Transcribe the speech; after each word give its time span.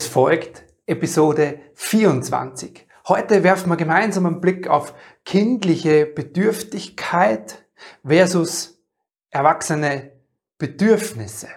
Es 0.00 0.06
folgt 0.06 0.62
Episode 0.86 1.58
24. 1.74 2.86
Heute 3.08 3.42
werfen 3.42 3.68
wir 3.68 3.76
gemeinsam 3.76 4.26
einen 4.26 4.40
Blick 4.40 4.68
auf 4.68 4.94
kindliche 5.24 6.06
Bedürftigkeit 6.06 7.64
versus 8.06 8.78
erwachsene 9.30 10.12
Bedürfnisse. 10.56 11.48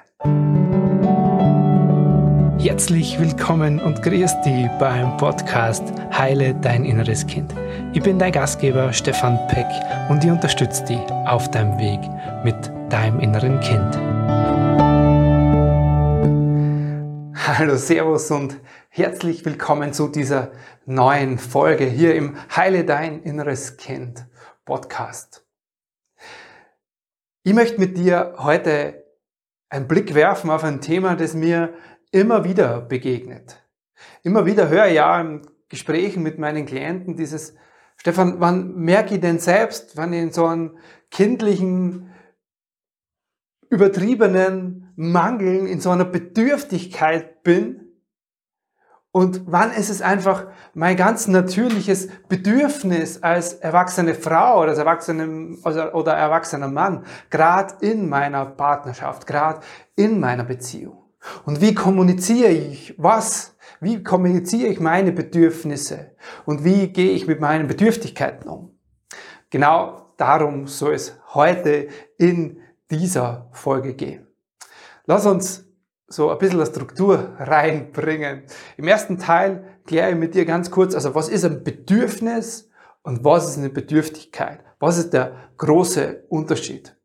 Herzlich 2.57 3.19
willkommen 3.19 3.79
und 3.79 4.01
grüß 4.01 4.41
dich 4.41 4.67
beim 4.79 5.17
Podcast 5.17 5.83
Heile 6.11 6.55
dein 6.55 6.83
inneres 6.83 7.27
Kind. 7.27 7.53
Ich 7.93 8.01
bin 8.01 8.17
dein 8.17 8.31
Gastgeber 8.31 8.91
Stefan 8.91 9.39
Peck 9.49 9.67
und 10.09 10.23
ich 10.23 10.31
unterstütze 10.31 10.83
dich 10.85 11.01
auf 11.27 11.51
deinem 11.51 11.77
Weg 11.77 11.99
mit 12.43 12.71
deinem 12.91 13.19
inneren 13.19 13.59
Kind. 13.59 14.40
Hallo, 17.47 17.75
Servus 17.75 18.29
und 18.29 18.59
herzlich 18.89 19.43
willkommen 19.45 19.93
zu 19.93 20.09
dieser 20.09 20.51
neuen 20.85 21.39
Folge 21.39 21.85
hier 21.85 22.13
im 22.13 22.37
Heile 22.55 22.85
dein 22.85 23.23
inneres 23.23 23.77
Kind 23.77 24.27
Podcast. 24.63 25.43
Ich 27.41 27.55
möchte 27.55 27.79
mit 27.79 27.97
dir 27.97 28.35
heute 28.37 29.07
einen 29.69 29.87
Blick 29.87 30.13
werfen 30.13 30.51
auf 30.51 30.63
ein 30.63 30.81
Thema, 30.81 31.15
das 31.15 31.33
mir 31.33 31.73
immer 32.11 32.43
wieder 32.43 32.79
begegnet. 32.79 33.67
Immer 34.21 34.45
wieder 34.45 34.69
höre 34.69 34.85
ich 34.85 34.93
ja 34.93 35.19
in 35.19 35.41
Gesprächen 35.67 36.21
mit 36.21 36.37
meinen 36.37 36.67
Klienten 36.67 37.15
dieses, 37.15 37.55
Stefan, 37.97 38.35
wann 38.39 38.75
merke 38.75 39.15
ich 39.15 39.19
denn 39.19 39.39
selbst, 39.39 39.97
wenn 39.97 40.13
ich 40.13 40.21
in 40.21 40.31
so 40.31 40.45
einem 40.45 40.77
kindlichen 41.09 42.13
übertriebenen 43.71 44.80
Mangeln, 44.95 45.67
in 45.67 45.79
so 45.79 45.89
einer 45.89 46.05
Bedürftigkeit 46.05 47.43
bin. 47.43 47.87
Und 49.11 49.41
wann 49.45 49.71
ist 49.73 49.89
es 49.89 50.01
einfach 50.01 50.47
mein 50.73 50.95
ganz 50.95 51.27
natürliches 51.27 52.07
Bedürfnis 52.29 53.21
als 53.21 53.53
erwachsene 53.53 54.13
Frau 54.13 54.61
oder 54.61 54.69
als 54.69 54.79
erwachsene 54.79 55.57
oder 55.93 56.13
erwachsener 56.13 56.69
Mann, 56.69 57.05
gerade 57.29 57.75
in 57.81 58.07
meiner 58.07 58.45
Partnerschaft, 58.45 59.27
gerade 59.27 59.59
in 59.97 60.19
meiner 60.19 60.45
Beziehung. 60.45 61.01
Und 61.45 61.61
wie 61.61 61.73
kommuniziere 61.73 62.49
ich 62.49 62.95
was? 62.97 63.55
Wie 63.79 64.01
kommuniziere 64.03 64.69
ich 64.69 64.79
meine 64.79 65.11
Bedürfnisse? 65.11 66.15
Und 66.45 66.63
wie 66.63 66.87
gehe 66.87 67.11
ich 67.11 67.27
mit 67.27 67.39
meinen 67.41 67.67
Bedürftigkeiten 67.67 68.49
um? 68.49 68.79
Genau 69.49 70.13
darum 70.17 70.67
soll 70.67 70.93
es 70.93 71.19
heute 71.33 71.89
in 72.17 72.61
dieser 72.89 73.49
Folge 73.51 73.93
gehen. 73.93 74.27
Lass 75.11 75.25
uns 75.25 75.65
so 76.07 76.29
ein 76.29 76.37
bisschen 76.37 76.61
eine 76.61 76.69
Struktur 76.69 77.35
reinbringen. 77.37 78.43
Im 78.77 78.87
ersten 78.87 79.17
Teil 79.17 79.65
kläre 79.85 80.11
ich 80.11 80.15
mit 80.15 80.35
dir 80.35 80.45
ganz 80.45 80.71
kurz, 80.71 80.95
also 80.95 81.13
was 81.13 81.27
ist 81.27 81.43
ein 81.43 81.65
Bedürfnis 81.65 82.69
und 83.01 83.21
was 83.25 83.49
ist 83.49 83.57
eine 83.57 83.69
Bedürftigkeit? 83.69 84.63
Was 84.79 84.97
ist 84.97 85.11
der 85.11 85.35
große 85.57 86.23
Unterschied? 86.29 86.95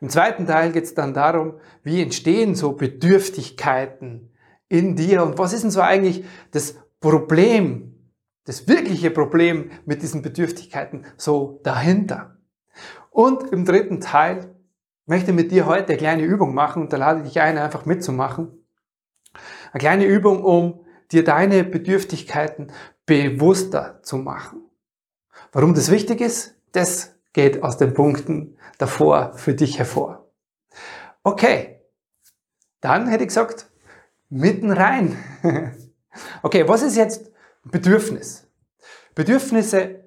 Im 0.00 0.08
zweiten 0.08 0.46
Teil 0.46 0.70
geht 0.70 0.84
es 0.84 0.94
dann 0.94 1.12
darum, 1.12 1.54
wie 1.82 2.00
entstehen 2.00 2.54
so 2.54 2.74
Bedürftigkeiten 2.74 4.32
in 4.68 4.94
dir 4.94 5.24
und 5.24 5.36
was 5.36 5.52
ist 5.52 5.64
denn 5.64 5.72
so 5.72 5.80
eigentlich 5.80 6.24
das 6.52 6.76
Problem, 7.00 8.12
das 8.44 8.68
wirkliche 8.68 9.10
Problem 9.10 9.72
mit 9.84 10.02
diesen 10.02 10.22
Bedürftigkeiten 10.22 11.06
so 11.16 11.58
dahinter? 11.64 12.36
Und 13.10 13.52
im 13.52 13.64
dritten 13.64 14.00
Teil 14.00 14.54
möchte 15.10 15.32
mit 15.32 15.50
dir 15.50 15.66
heute 15.66 15.88
eine 15.88 15.96
kleine 15.96 16.22
Übung 16.22 16.54
machen 16.54 16.82
und 16.82 16.92
da 16.92 16.96
lade 16.96 17.20
ich 17.20 17.26
dich 17.26 17.40
ein, 17.40 17.58
einfach 17.58 17.84
mitzumachen. 17.84 18.64
Eine 19.72 19.80
kleine 19.80 20.04
Übung, 20.04 20.44
um 20.44 20.86
dir 21.10 21.24
deine 21.24 21.64
Bedürftigkeiten 21.64 22.72
bewusster 23.06 23.98
zu 24.04 24.18
machen. 24.18 24.62
Warum 25.50 25.74
das 25.74 25.90
wichtig 25.90 26.20
ist, 26.20 26.54
das 26.70 27.16
geht 27.32 27.64
aus 27.64 27.76
den 27.76 27.92
Punkten 27.92 28.56
davor 28.78 29.32
für 29.34 29.52
dich 29.52 29.78
hervor. 29.78 30.30
Okay, 31.24 31.80
dann 32.80 33.08
hätte 33.08 33.24
ich 33.24 33.28
gesagt, 33.28 33.68
mitten 34.28 34.70
rein. 34.70 35.16
okay, 36.44 36.68
was 36.68 36.82
ist 36.82 36.96
jetzt 36.96 37.32
Bedürfnis? 37.64 38.46
Bedürfnisse 39.16 40.04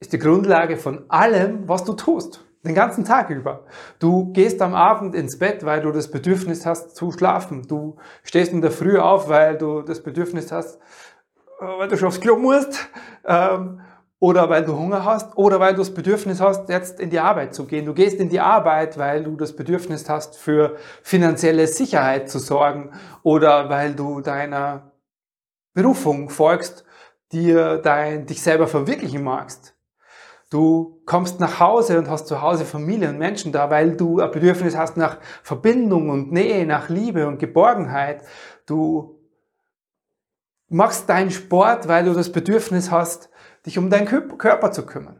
ist 0.00 0.12
die 0.12 0.18
Grundlage 0.18 0.78
von 0.78 1.08
allem, 1.08 1.68
was 1.68 1.84
du 1.84 1.92
tust. 1.92 2.43
Den 2.64 2.74
ganzen 2.74 3.04
Tag 3.04 3.28
über. 3.28 3.66
Du 3.98 4.32
gehst 4.32 4.62
am 4.62 4.74
Abend 4.74 5.14
ins 5.14 5.38
Bett, 5.38 5.66
weil 5.66 5.82
du 5.82 5.92
das 5.92 6.10
Bedürfnis 6.10 6.64
hast 6.64 6.96
zu 6.96 7.12
schlafen. 7.12 7.62
Du 7.68 7.96
stehst 8.22 8.52
in 8.52 8.62
der 8.62 8.70
Früh 8.70 8.98
auf, 8.98 9.28
weil 9.28 9.58
du 9.58 9.82
das 9.82 10.02
Bedürfnis 10.02 10.50
hast, 10.50 10.80
äh, 11.60 11.64
weil 11.64 11.88
du 11.88 11.98
schon 11.98 12.08
aufs 12.08 12.20
Klo 12.20 12.36
musst. 12.36 12.88
Ähm, 13.26 13.80
oder 14.18 14.48
weil 14.48 14.64
du 14.64 14.78
Hunger 14.78 15.04
hast. 15.04 15.36
Oder 15.36 15.60
weil 15.60 15.74
du 15.74 15.80
das 15.80 15.92
Bedürfnis 15.92 16.40
hast, 16.40 16.70
jetzt 16.70 17.00
in 17.00 17.10
die 17.10 17.20
Arbeit 17.20 17.54
zu 17.54 17.66
gehen. 17.66 17.84
Du 17.84 17.92
gehst 17.92 18.18
in 18.18 18.30
die 18.30 18.40
Arbeit, 18.40 18.96
weil 18.96 19.24
du 19.24 19.36
das 19.36 19.54
Bedürfnis 19.54 20.08
hast, 20.08 20.38
für 20.38 20.76
finanzielle 21.02 21.66
Sicherheit 21.66 22.30
zu 22.30 22.38
sorgen. 22.38 22.92
Oder 23.22 23.68
weil 23.68 23.94
du 23.94 24.22
deiner 24.22 24.92
Berufung 25.74 26.30
folgst, 26.30 26.86
dir 27.30 27.76
dein, 27.76 28.24
dich 28.24 28.40
selber 28.40 28.66
verwirklichen 28.66 29.22
magst. 29.22 29.73
Du 30.54 31.02
kommst 31.04 31.40
nach 31.40 31.58
Hause 31.58 31.98
und 31.98 32.08
hast 32.08 32.28
zu 32.28 32.40
Hause 32.40 32.64
Familie 32.64 33.08
und 33.08 33.18
Menschen 33.18 33.50
da, 33.50 33.70
weil 33.70 33.96
du 33.96 34.20
ein 34.20 34.30
Bedürfnis 34.30 34.76
hast 34.76 34.96
nach 34.96 35.18
Verbindung 35.42 36.10
und 36.10 36.30
Nähe, 36.30 36.64
nach 36.64 36.88
Liebe 36.88 37.26
und 37.26 37.40
Geborgenheit. 37.40 38.22
Du 38.64 39.18
machst 40.68 41.08
deinen 41.08 41.32
Sport, 41.32 41.88
weil 41.88 42.04
du 42.04 42.14
das 42.14 42.30
Bedürfnis 42.30 42.92
hast, 42.92 43.30
dich 43.66 43.78
um 43.78 43.90
deinen 43.90 44.06
Körper 44.06 44.70
zu 44.70 44.86
kümmern. 44.86 45.18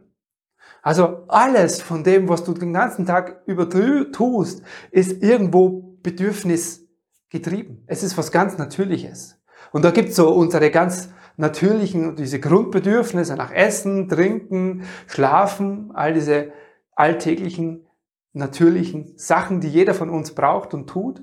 Also 0.81 1.25
alles 1.27 1.81
von 1.81 2.05
dem, 2.05 2.29
was 2.29 2.45
du 2.45 2.53
den 2.53 2.71
ganzen 2.71 3.05
Tag 3.05 3.41
über 3.45 3.69
tust, 3.69 4.63
ist 4.91 5.21
irgendwo 5.21 5.97
bedürfnisgetrieben. 6.01 7.83
Es 7.87 8.03
ist 8.03 8.17
was 8.17 8.31
ganz 8.31 8.57
Natürliches. 8.57 9.37
Und 9.73 9.83
da 9.83 9.91
gibt's 9.91 10.15
so 10.15 10.29
unsere 10.29 10.71
ganz 10.71 11.09
natürlichen, 11.37 12.15
diese 12.15 12.39
Grundbedürfnisse 12.39 13.35
nach 13.35 13.51
Essen, 13.51 14.07
Trinken, 14.07 14.83
Schlafen, 15.07 15.91
all 15.93 16.13
diese 16.13 16.51
alltäglichen, 16.95 17.87
natürlichen 18.33 19.17
Sachen, 19.17 19.61
die 19.61 19.69
jeder 19.69 19.93
von 19.93 20.09
uns 20.09 20.33
braucht 20.33 20.73
und 20.73 20.87
tut. 20.87 21.21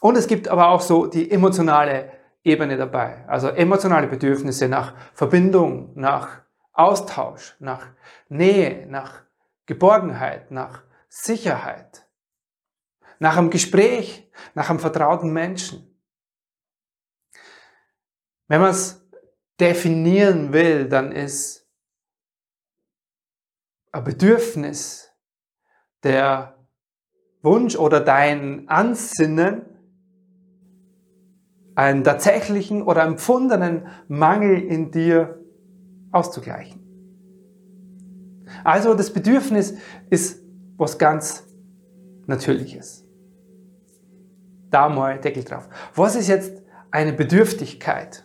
Und 0.00 0.16
es 0.16 0.26
gibt 0.26 0.48
aber 0.48 0.68
auch 0.68 0.80
so 0.80 1.06
die 1.06 1.30
emotionale 1.30 2.12
Ebene 2.42 2.76
dabei. 2.76 3.24
Also 3.26 3.48
emotionale 3.48 4.06
Bedürfnisse 4.06 4.68
nach 4.68 4.94
Verbindung, 5.14 5.92
nach 5.94 6.42
Austausch, 6.72 7.56
nach 7.58 7.86
Nähe, 8.28 8.86
nach 8.86 9.22
Geborgenheit, 9.66 10.50
nach 10.50 10.82
Sicherheit, 11.08 12.06
nach 13.18 13.36
einem 13.36 13.50
Gespräch, 13.50 14.30
nach 14.54 14.68
einem 14.68 14.80
vertrauten 14.80 15.32
Menschen. 15.32 15.90
Wenn 18.48 18.60
man 18.60 18.70
es 18.70 19.03
definieren 19.64 20.52
will, 20.52 20.88
dann 20.90 21.10
ist 21.10 21.66
ein 23.92 24.04
Bedürfnis 24.04 25.10
der 26.02 26.58
Wunsch 27.40 27.74
oder 27.76 28.00
dein 28.00 28.68
Ansinnen, 28.68 29.62
einen 31.76 32.04
tatsächlichen 32.04 32.82
oder 32.82 33.04
empfundenen 33.04 33.86
Mangel 34.06 34.62
in 34.62 34.90
dir 34.90 35.42
auszugleichen. 36.12 36.80
Also 38.64 38.92
das 38.92 39.12
Bedürfnis 39.12 39.78
ist 40.10 40.42
was 40.76 40.98
ganz 40.98 41.46
Natürliches. 42.26 43.06
Da 44.70 44.88
mal 44.90 45.18
Deckel 45.20 45.44
drauf. 45.44 45.68
Was 45.94 46.16
ist 46.16 46.28
jetzt 46.28 46.62
eine 46.90 47.12
Bedürftigkeit? 47.14 48.24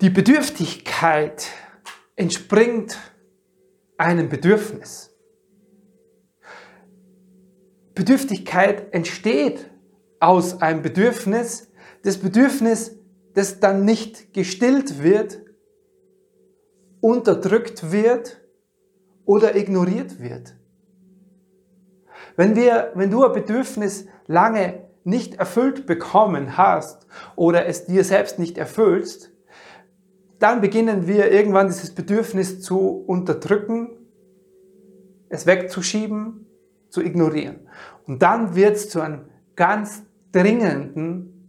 Die 0.00 0.08
Bedürftigkeit 0.08 1.48
entspringt 2.16 2.98
einem 3.98 4.30
Bedürfnis. 4.30 5.14
Bedürftigkeit 7.94 8.94
entsteht 8.94 9.70
aus 10.18 10.62
einem 10.62 10.80
Bedürfnis, 10.80 11.70
das 12.02 12.16
Bedürfnis, 12.16 12.96
das 13.34 13.60
dann 13.60 13.84
nicht 13.84 14.32
gestillt 14.32 15.02
wird, 15.02 15.42
unterdrückt 17.02 17.92
wird 17.92 18.40
oder 19.26 19.54
ignoriert 19.54 20.18
wird. 20.18 20.56
Wenn, 22.36 22.56
wir, 22.56 22.92
wenn 22.94 23.10
du 23.10 23.22
ein 23.22 23.34
Bedürfnis 23.34 24.06
lange 24.26 24.88
nicht 25.04 25.34
erfüllt 25.34 25.84
bekommen 25.84 26.56
hast 26.56 27.06
oder 27.36 27.66
es 27.66 27.84
dir 27.84 28.02
selbst 28.02 28.38
nicht 28.38 28.56
erfüllst, 28.56 29.30
dann 30.40 30.60
beginnen 30.60 31.06
wir 31.06 31.30
irgendwann 31.30 31.68
dieses 31.68 31.94
Bedürfnis 31.94 32.60
zu 32.60 33.04
unterdrücken, 33.06 33.90
es 35.28 35.46
wegzuschieben, 35.46 36.46
zu 36.88 37.02
ignorieren. 37.02 37.68
Und 38.06 38.22
dann 38.22 38.56
wird 38.56 38.76
es 38.76 38.88
zu 38.88 39.00
einem 39.00 39.26
ganz 39.54 40.02
dringenden 40.32 41.40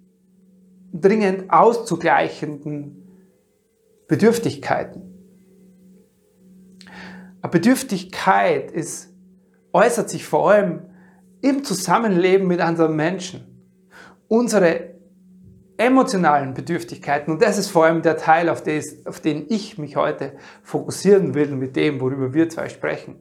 dringend 0.93 1.51
auszugleichenden 1.51 2.97
Bedürftigkeiten. 4.07 5.03
Eine 7.41 7.51
Bedürftigkeit 7.51 8.71
ist, 8.71 9.13
äußert 9.73 10.09
sich 10.09 10.25
vor 10.25 10.51
allem 10.51 10.81
im 11.41 11.63
Zusammenleben 11.63 12.47
mit 12.47 12.59
anderen 12.59 12.95
Menschen. 12.95 13.71
Unsere 14.27 14.95
emotionalen 15.81 16.53
Bedürftigkeiten, 16.53 17.33
und 17.33 17.41
das 17.41 17.57
ist 17.57 17.69
vor 17.69 17.85
allem 17.85 18.01
der 18.01 18.17
Teil, 18.17 18.49
auf, 18.49 18.61
des, 18.63 19.05
auf 19.05 19.19
den 19.19 19.45
ich 19.49 19.77
mich 19.77 19.95
heute 19.95 20.33
fokussieren 20.63 21.33
will 21.33 21.47
mit 21.55 21.75
dem, 21.75 21.99
worüber 21.99 22.33
wir 22.33 22.49
zwei 22.49 22.69
sprechen. 22.69 23.15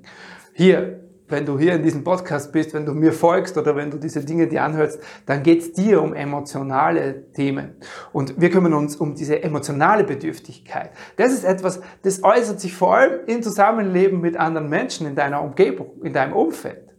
Hier, 0.52 1.00
wenn 1.28 1.46
du 1.46 1.58
hier 1.58 1.74
in 1.74 1.82
diesem 1.82 2.04
Podcast 2.04 2.52
bist, 2.52 2.74
wenn 2.74 2.84
du 2.84 2.92
mir 2.92 3.12
folgst 3.12 3.56
oder 3.56 3.76
wenn 3.76 3.90
du 3.90 3.98
diese 3.98 4.24
Dinge 4.24 4.48
dir 4.48 4.64
anhörst, 4.64 5.00
dann 5.26 5.42
geht 5.42 5.60
es 5.60 5.72
dir 5.72 6.02
um 6.02 6.12
emotionale 6.12 7.30
Themen. 7.32 7.76
Und 8.12 8.40
wir 8.40 8.50
kümmern 8.50 8.74
uns 8.74 8.96
um 8.96 9.14
diese 9.14 9.42
emotionale 9.42 10.04
Bedürftigkeit. 10.04 10.90
Das 11.16 11.32
ist 11.32 11.44
etwas, 11.44 11.80
das 12.02 12.22
äußert 12.24 12.60
sich 12.60 12.74
vor 12.74 12.96
allem 12.96 13.20
im 13.26 13.42
Zusammenleben 13.42 14.20
mit 14.20 14.36
anderen 14.36 14.68
Menschen 14.68 15.06
in 15.06 15.14
deiner 15.14 15.42
Umgebung, 15.42 16.02
in 16.02 16.12
deinem 16.12 16.32
Umfeld. 16.32 16.90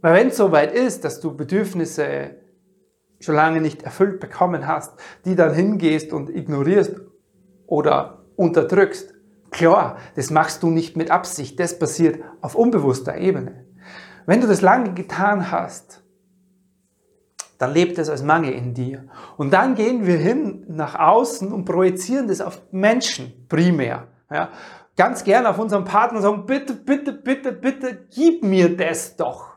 Weil 0.00 0.14
wenn 0.14 0.28
es 0.28 0.36
soweit 0.36 0.72
ist, 0.72 1.04
dass 1.04 1.20
du 1.20 1.36
Bedürfnisse 1.36 2.45
schon 3.20 3.34
lange 3.34 3.60
nicht 3.60 3.82
erfüllt 3.82 4.20
bekommen 4.20 4.66
hast, 4.66 4.98
die 5.24 5.34
dann 5.34 5.54
hingehst 5.54 6.12
und 6.12 6.28
ignorierst 6.30 7.00
oder 7.66 8.24
unterdrückst, 8.36 9.14
klar, 9.50 9.96
das 10.14 10.30
machst 10.30 10.62
du 10.62 10.70
nicht 10.70 10.96
mit 10.96 11.10
Absicht, 11.10 11.58
das 11.58 11.78
passiert 11.78 12.22
auf 12.40 12.54
unbewusster 12.54 13.16
Ebene. 13.16 13.66
Wenn 14.26 14.40
du 14.40 14.46
das 14.46 14.60
lange 14.60 14.92
getan 14.92 15.50
hast, 15.50 16.02
dann 17.58 17.72
lebt 17.72 17.98
es 17.98 18.10
als 18.10 18.22
Mangel 18.22 18.52
in 18.52 18.74
dir. 18.74 19.08
Und 19.36 19.52
dann 19.52 19.74
gehen 19.74 20.06
wir 20.06 20.18
hin 20.18 20.64
nach 20.68 20.94
außen 20.94 21.52
und 21.52 21.64
projizieren 21.64 22.28
das 22.28 22.40
auf 22.40 22.60
Menschen 22.70 23.46
primär. 23.48 24.08
Ja, 24.30 24.50
ganz 24.96 25.24
gern 25.24 25.46
auf 25.46 25.58
unseren 25.58 25.84
Partner 25.84 26.20
sagen, 26.20 26.44
bitte, 26.46 26.74
bitte, 26.74 27.12
bitte, 27.12 27.52
bitte, 27.52 28.06
gib 28.14 28.42
mir 28.42 28.76
das 28.76 29.16
doch. 29.16 29.55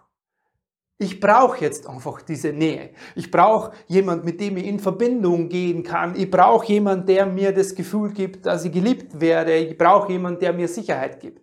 Ich 1.02 1.22
brauche 1.22 1.62
jetzt 1.62 1.88
einfach 1.88 2.22
diese 2.22 2.52
Nähe. 2.52 2.90
Ich 3.16 3.32
brauche 3.32 3.72
jemand, 3.88 4.26
mit 4.26 4.42
dem 4.42 4.58
ich 4.58 4.66
in 4.66 4.80
Verbindung 4.80 5.48
gehen 5.48 5.82
kann. 5.82 6.14
Ich 6.14 6.30
brauche 6.30 6.68
jemand, 6.68 7.08
der 7.08 7.26
mir 7.26 7.54
das 7.54 7.74
Gefühl 7.74 8.12
gibt, 8.12 8.46
dass 8.46 8.66
ich 8.66 8.74
geliebt 8.74 9.22
werde. 9.22 9.56
Ich 9.56 9.78
brauche 9.78 10.12
jemand, 10.12 10.42
der 10.42 10.52
mir 10.52 10.68
Sicherheit 10.68 11.22
gibt. 11.22 11.42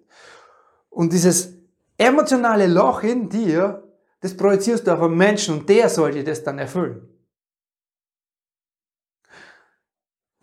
Und 0.91 1.11
dieses 1.11 1.55
emotionale 1.97 2.67
Loch 2.67 3.03
in 3.03 3.31
dir, 3.31 3.82
das 4.20 4.37
projizierst 4.37 4.87
du 4.87 4.93
auf 4.93 5.00
einen 5.00 5.17
Menschen 5.17 5.61
und 5.61 5.69
der 5.70 5.88
soll 5.88 6.11
dir 6.12 6.25
das 6.25 6.44
dann 6.44 6.59
erfüllen. 6.59 7.09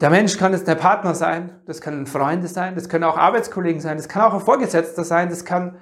Der 0.01 0.09
Mensch 0.09 0.37
kann 0.37 0.53
jetzt 0.53 0.67
der 0.67 0.75
Partner 0.75 1.13
sein, 1.13 1.61
das 1.67 1.81
können 1.81 2.07
Freunde 2.07 2.47
sein, 2.47 2.73
das 2.73 2.89
können 2.89 3.03
auch 3.03 3.17
Arbeitskollegen 3.17 3.79
sein, 3.79 3.97
das 3.97 4.09
kann 4.09 4.23
auch 4.23 4.33
ein 4.33 4.39
Vorgesetzter 4.39 5.03
sein, 5.03 5.29
das 5.29 5.45
kann 5.45 5.77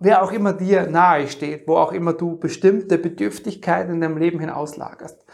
wer 0.00 0.22
auch 0.22 0.32
immer 0.32 0.52
dir 0.52 0.86
nahe 0.86 1.28
steht, 1.28 1.68
wo 1.68 1.76
auch 1.76 1.92
immer 1.92 2.14
du 2.14 2.36
bestimmte 2.36 2.98
Bedürftigkeiten 2.98 3.94
in 3.94 4.00
deinem 4.00 4.16
Leben 4.16 4.40
hinauslagerst. 4.40 5.24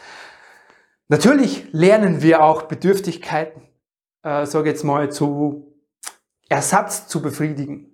Natürlich 1.08 1.72
lernen 1.72 2.20
wir 2.20 2.42
auch 2.42 2.62
Bedürftigkeiten, 2.62 3.62
äh, 4.22 4.44
sage 4.44 4.68
jetzt 4.68 4.82
mal, 4.82 5.10
zu 5.10 5.72
Ersatz 6.48 7.06
zu 7.06 7.22
befriedigen. 7.22 7.92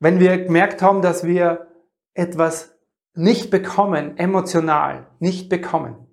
Wenn 0.00 0.20
wir 0.20 0.44
gemerkt 0.44 0.82
haben, 0.82 1.02
dass 1.02 1.24
wir 1.24 1.68
etwas 2.14 2.74
nicht 3.14 3.50
bekommen, 3.50 4.16
emotional 4.16 5.06
nicht 5.18 5.48
bekommen, 5.48 6.06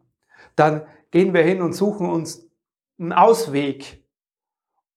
dann 0.56 0.86
gehen 1.12 1.34
wir 1.34 1.44
hin 1.44 1.62
und 1.62 1.74
suchen 1.74 2.10
uns 2.10 2.48
einen 3.00 3.14
Ausweg, 3.14 4.01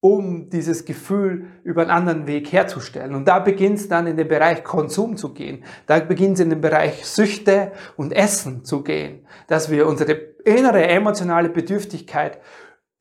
um 0.05 0.51
dieses 0.51 0.85
Gefühl 0.85 1.47
über 1.63 1.81
einen 1.81 1.91
anderen 1.91 2.27
Weg 2.27 2.53
herzustellen. 2.53 3.15
Und 3.15 3.27
da 3.27 3.39
beginnt 3.39 3.79
es 3.79 3.89
dann 3.89 4.07
in 4.07 4.19
den 4.19 4.29
Bereich 4.29 4.63
Konsum 4.63 5.17
zu 5.17 5.33
gehen. 5.33 5.65
Da 5.87 5.99
beginnt 5.99 6.35
es 6.35 6.41
in 6.41 6.51
den 6.51 6.61
Bereich 6.61 7.07
Süchte 7.07 7.73
und 7.97 8.13
Essen 8.13 8.67
zu 8.67 8.83
gehen. 8.83 9.27
Dass 9.47 9.71
wir 9.71 9.87
unsere 9.87 10.13
innere 10.45 10.87
emotionale 10.89 11.49
Bedürftigkeit 11.49 12.39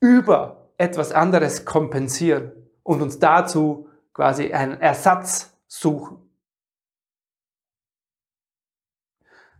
über 0.00 0.70
etwas 0.78 1.12
anderes 1.12 1.66
kompensieren 1.66 2.52
und 2.82 3.02
uns 3.02 3.18
dazu 3.18 3.86
quasi 4.14 4.54
einen 4.54 4.80
Ersatz 4.80 5.54
suchen. 5.66 6.16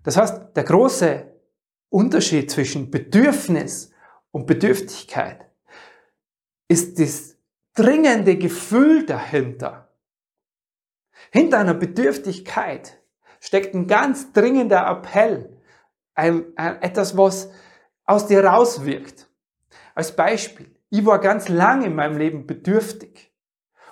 Das 0.03 0.17
heißt, 0.17 0.57
der 0.57 0.65
große 0.65 1.31
Unterschied 1.91 2.51
zwischen 2.51 2.91
Bedürfnis 2.91 3.91
und 4.31 4.47
Bedürftigkeit 4.47 5.45
ist 6.69 6.99
das 6.99 7.34
dringende 7.75 8.37
Gefühl 8.37 9.05
dahinter. 9.05 9.89
Hinter 11.31 11.59
einer 11.59 11.75
Bedürftigkeit 11.75 13.01
steckt 13.41 13.75
ein 13.75 13.87
ganz 13.87 14.33
dringender 14.33 14.87
Appell, 14.87 15.61
ein, 16.15 16.45
ein, 16.57 16.81
etwas, 16.83 17.17
was 17.17 17.51
aus 18.05 18.27
dir 18.27 18.45
rauswirkt. 18.45 19.29
Als 19.95 20.15
Beispiel, 20.15 20.75
ich 20.91 21.05
war 21.05 21.19
ganz 21.21 21.49
lange 21.49 21.87
in 21.87 21.95
meinem 21.95 22.17
Leben 22.17 22.47
bedürftig. 22.47 23.33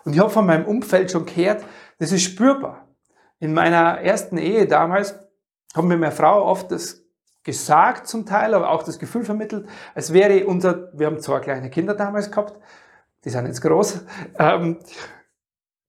Und 0.05 0.15
ich 0.15 0.21
habe 0.21 0.31
von 0.31 0.47
meinem 0.47 0.67
Umfeld 0.67 1.11
schon 1.11 1.27
gehört, 1.27 1.65
das 1.99 2.13
ist 2.13 2.23
spürbar. 2.23 2.89
In 3.39 3.55
meiner 3.55 4.01
ersten 4.01 4.39
Ehe 4.39 4.67
damals 4.67 5.19
haben 5.75 5.89
mir 5.89 5.97
meine 5.97 6.13
Frau 6.13 6.45
oft 6.45 6.71
das 6.71 7.03
gesagt 7.45 8.07
zum 8.07 8.25
Teil, 8.25 8.55
aber 8.55 8.71
auch 8.71 8.85
das 8.85 8.99
Gefühl 8.99 9.25
vermittelt, 9.25 9.69
als 9.95 10.13
wäre 10.13 10.47
unser, 10.47 10.97
wir 10.97 11.07
haben 11.07 11.21
zwei 11.21 11.41
kleine 11.41 11.71
Kinder 11.71 11.95
damals 11.95 12.31
gehabt, 12.31 12.57
die 13.25 13.31
sind 13.31 13.47
jetzt 13.47 13.61
groß, 13.61 14.05
ähm, 14.39 14.79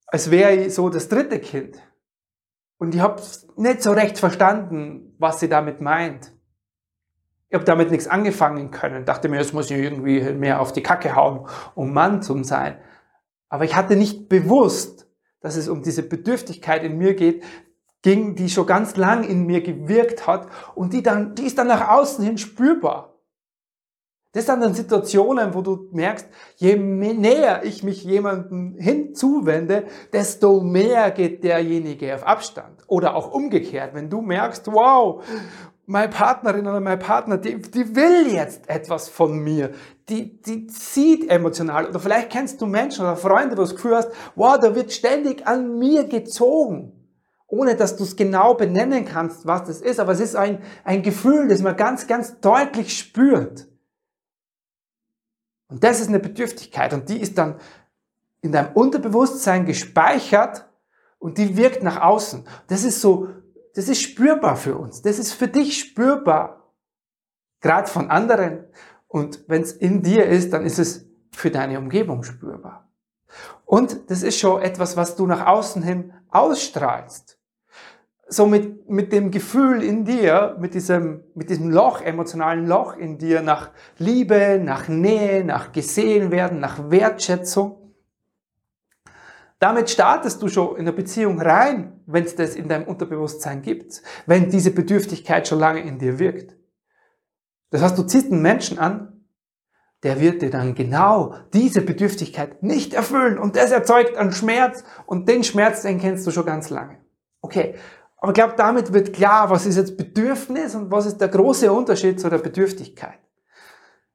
als 0.06 0.30
wäre 0.30 0.54
ich 0.54 0.74
so 0.74 0.88
das 0.88 1.08
dritte 1.08 1.40
Kind. 1.40 1.76
Und 2.78 2.94
ich 2.94 3.00
habe 3.00 3.22
nicht 3.56 3.82
so 3.82 3.92
recht 3.92 4.18
verstanden, 4.18 5.14
was 5.18 5.40
sie 5.40 5.48
damit 5.48 5.80
meint. 5.80 6.32
Ich 7.48 7.54
habe 7.54 7.64
damit 7.64 7.90
nichts 7.90 8.08
angefangen 8.08 8.70
können. 8.70 9.04
Dachte 9.04 9.28
mir, 9.28 9.38
jetzt 9.38 9.54
muss 9.54 9.70
ich 9.70 9.78
irgendwie 9.78 10.20
mehr 10.32 10.60
auf 10.60 10.72
die 10.72 10.82
Kacke 10.82 11.14
hauen, 11.14 11.46
um 11.74 11.92
Mann 11.92 12.20
zu 12.22 12.42
sein. 12.42 12.78
Aber 13.48 13.64
ich 13.64 13.76
hatte 13.76 13.96
nicht 13.96 14.28
bewusst, 14.28 15.08
dass 15.40 15.56
es 15.56 15.68
um 15.68 15.82
diese 15.82 16.02
Bedürftigkeit 16.02 16.82
in 16.82 16.98
mir 16.98 17.14
geht, 17.14 17.44
ging, 18.02 18.34
die 18.34 18.50
schon 18.50 18.66
ganz 18.66 18.96
lang 18.96 19.24
in 19.24 19.46
mir 19.46 19.62
gewirkt 19.62 20.26
hat 20.26 20.48
und 20.74 20.92
die 20.92 21.02
dann, 21.02 21.34
die 21.34 21.46
ist 21.46 21.58
dann 21.58 21.68
nach 21.68 21.88
außen 21.88 22.24
hin 22.24 22.38
spürbar. 22.38 23.13
Das 24.34 24.46
sind 24.46 24.60
dann 24.60 24.74
Situationen, 24.74 25.54
wo 25.54 25.62
du 25.62 25.88
merkst, 25.92 26.26
je 26.56 26.74
näher 26.74 27.62
ich 27.62 27.84
mich 27.84 28.02
jemandem 28.02 28.74
hinzuwende, 28.76 29.84
desto 30.12 30.60
mehr 30.60 31.12
geht 31.12 31.44
derjenige 31.44 32.12
auf 32.12 32.26
Abstand. 32.26 32.82
Oder 32.88 33.14
auch 33.14 33.32
umgekehrt, 33.32 33.94
wenn 33.94 34.10
du 34.10 34.20
merkst, 34.20 34.66
wow, 34.66 35.24
meine 35.86 36.08
Partnerin 36.08 36.66
oder 36.66 36.80
mein 36.80 36.98
Partner, 36.98 37.38
die, 37.38 37.62
die 37.62 37.94
will 37.94 38.26
jetzt 38.32 38.68
etwas 38.68 39.08
von 39.08 39.38
mir. 39.38 39.70
Die, 40.08 40.42
die 40.42 40.66
sieht 40.68 41.30
emotional. 41.30 41.86
Oder 41.86 42.00
vielleicht 42.00 42.30
kennst 42.30 42.60
du 42.60 42.66
Menschen 42.66 43.04
oder 43.04 43.16
Freunde, 43.16 43.52
wo 43.52 43.56
du 43.56 43.62
das 43.62 43.76
Gefühl 43.76 43.94
hast, 43.94 44.10
wow, 44.34 44.58
da 44.58 44.74
wird 44.74 44.92
ständig 44.92 45.46
an 45.46 45.78
mir 45.78 46.08
gezogen. 46.08 46.92
Ohne 47.46 47.76
dass 47.76 47.94
du 47.94 48.02
es 48.02 48.16
genau 48.16 48.54
benennen 48.54 49.04
kannst, 49.04 49.46
was 49.46 49.62
das 49.64 49.80
ist. 49.80 50.00
Aber 50.00 50.10
es 50.10 50.20
ist 50.20 50.34
ein, 50.34 50.58
ein 50.82 51.02
Gefühl, 51.02 51.46
das 51.46 51.62
man 51.62 51.76
ganz, 51.76 52.08
ganz 52.08 52.40
deutlich 52.40 52.98
spürt. 52.98 53.68
Und 55.74 55.82
das 55.82 55.98
ist 55.98 56.06
eine 56.06 56.20
Bedürftigkeit 56.20 56.92
und 56.94 57.08
die 57.08 57.20
ist 57.20 57.36
dann 57.36 57.56
in 58.42 58.52
deinem 58.52 58.74
Unterbewusstsein 58.74 59.66
gespeichert 59.66 60.68
und 61.18 61.36
die 61.36 61.56
wirkt 61.56 61.82
nach 61.82 62.00
außen. 62.00 62.46
Das 62.68 62.84
ist 62.84 63.00
so, 63.00 63.26
das 63.74 63.88
ist 63.88 64.00
spürbar 64.00 64.54
für 64.54 64.78
uns. 64.78 65.02
Das 65.02 65.18
ist 65.18 65.32
für 65.32 65.48
dich 65.48 65.76
spürbar. 65.80 66.70
Gerade 67.60 67.88
von 67.88 68.08
anderen. 68.08 68.66
Und 69.08 69.42
wenn 69.48 69.62
es 69.62 69.72
in 69.72 70.04
dir 70.04 70.26
ist, 70.26 70.52
dann 70.52 70.64
ist 70.64 70.78
es 70.78 71.06
für 71.32 71.50
deine 71.50 71.80
Umgebung 71.80 72.22
spürbar. 72.22 72.88
Und 73.64 74.12
das 74.12 74.22
ist 74.22 74.38
schon 74.38 74.62
etwas, 74.62 74.96
was 74.96 75.16
du 75.16 75.26
nach 75.26 75.44
außen 75.44 75.82
hin 75.82 76.12
ausstrahlst 76.28 77.36
so 78.34 78.46
mit, 78.46 78.88
mit 78.88 79.12
dem 79.12 79.30
Gefühl 79.30 79.82
in 79.82 80.04
dir, 80.04 80.56
mit 80.58 80.74
diesem, 80.74 81.24
mit 81.34 81.50
diesem 81.50 81.70
Loch, 81.70 82.00
emotionalen 82.00 82.66
Loch 82.66 82.96
in 82.96 83.18
dir 83.18 83.42
nach 83.42 83.70
Liebe, 83.98 84.60
nach 84.62 84.88
Nähe, 84.88 85.44
nach 85.44 85.72
gesehen 85.72 86.30
werden, 86.30 86.60
nach 86.60 86.90
Wertschätzung. 86.90 87.94
Damit 89.58 89.88
startest 89.88 90.42
du 90.42 90.48
schon 90.48 90.76
in 90.76 90.84
der 90.84 90.92
Beziehung 90.92 91.40
rein, 91.40 92.00
wenn 92.06 92.24
es 92.24 92.36
das 92.36 92.54
in 92.54 92.68
deinem 92.68 92.86
Unterbewusstsein 92.86 93.62
gibt, 93.62 94.02
wenn 94.26 94.50
diese 94.50 94.72
Bedürftigkeit 94.72 95.48
schon 95.48 95.60
lange 95.60 95.80
in 95.80 95.98
dir 95.98 96.18
wirkt. 96.18 96.56
Das 97.70 97.82
heißt, 97.82 97.96
du 97.96 98.02
ziehst 98.02 98.30
einen 98.30 98.42
Menschen 98.42 98.78
an, 98.78 99.24
der 100.02 100.20
wird 100.20 100.42
dir 100.42 100.50
dann 100.50 100.74
genau 100.74 101.34
diese 101.54 101.80
Bedürftigkeit 101.80 102.62
nicht 102.62 102.92
erfüllen 102.92 103.38
und 103.38 103.56
das 103.56 103.70
erzeugt 103.70 104.16
einen 104.16 104.32
Schmerz 104.32 104.84
und 105.06 105.28
den 105.28 105.44
Schmerz, 105.44 105.82
den 105.82 105.98
kennst 105.98 106.26
du 106.26 106.30
schon 106.30 106.44
ganz 106.44 106.68
lange. 106.68 106.98
Okay, 107.40 107.74
Aber 108.24 108.30
ich 108.30 108.36
glaube, 108.36 108.54
damit 108.56 108.90
wird 108.94 109.12
klar, 109.12 109.50
was 109.50 109.66
ist 109.66 109.76
jetzt 109.76 109.98
Bedürfnis 109.98 110.74
und 110.74 110.90
was 110.90 111.04
ist 111.04 111.18
der 111.18 111.28
große 111.28 111.70
Unterschied 111.70 112.18
zu 112.18 112.30
der 112.30 112.38
Bedürftigkeit. 112.38 113.18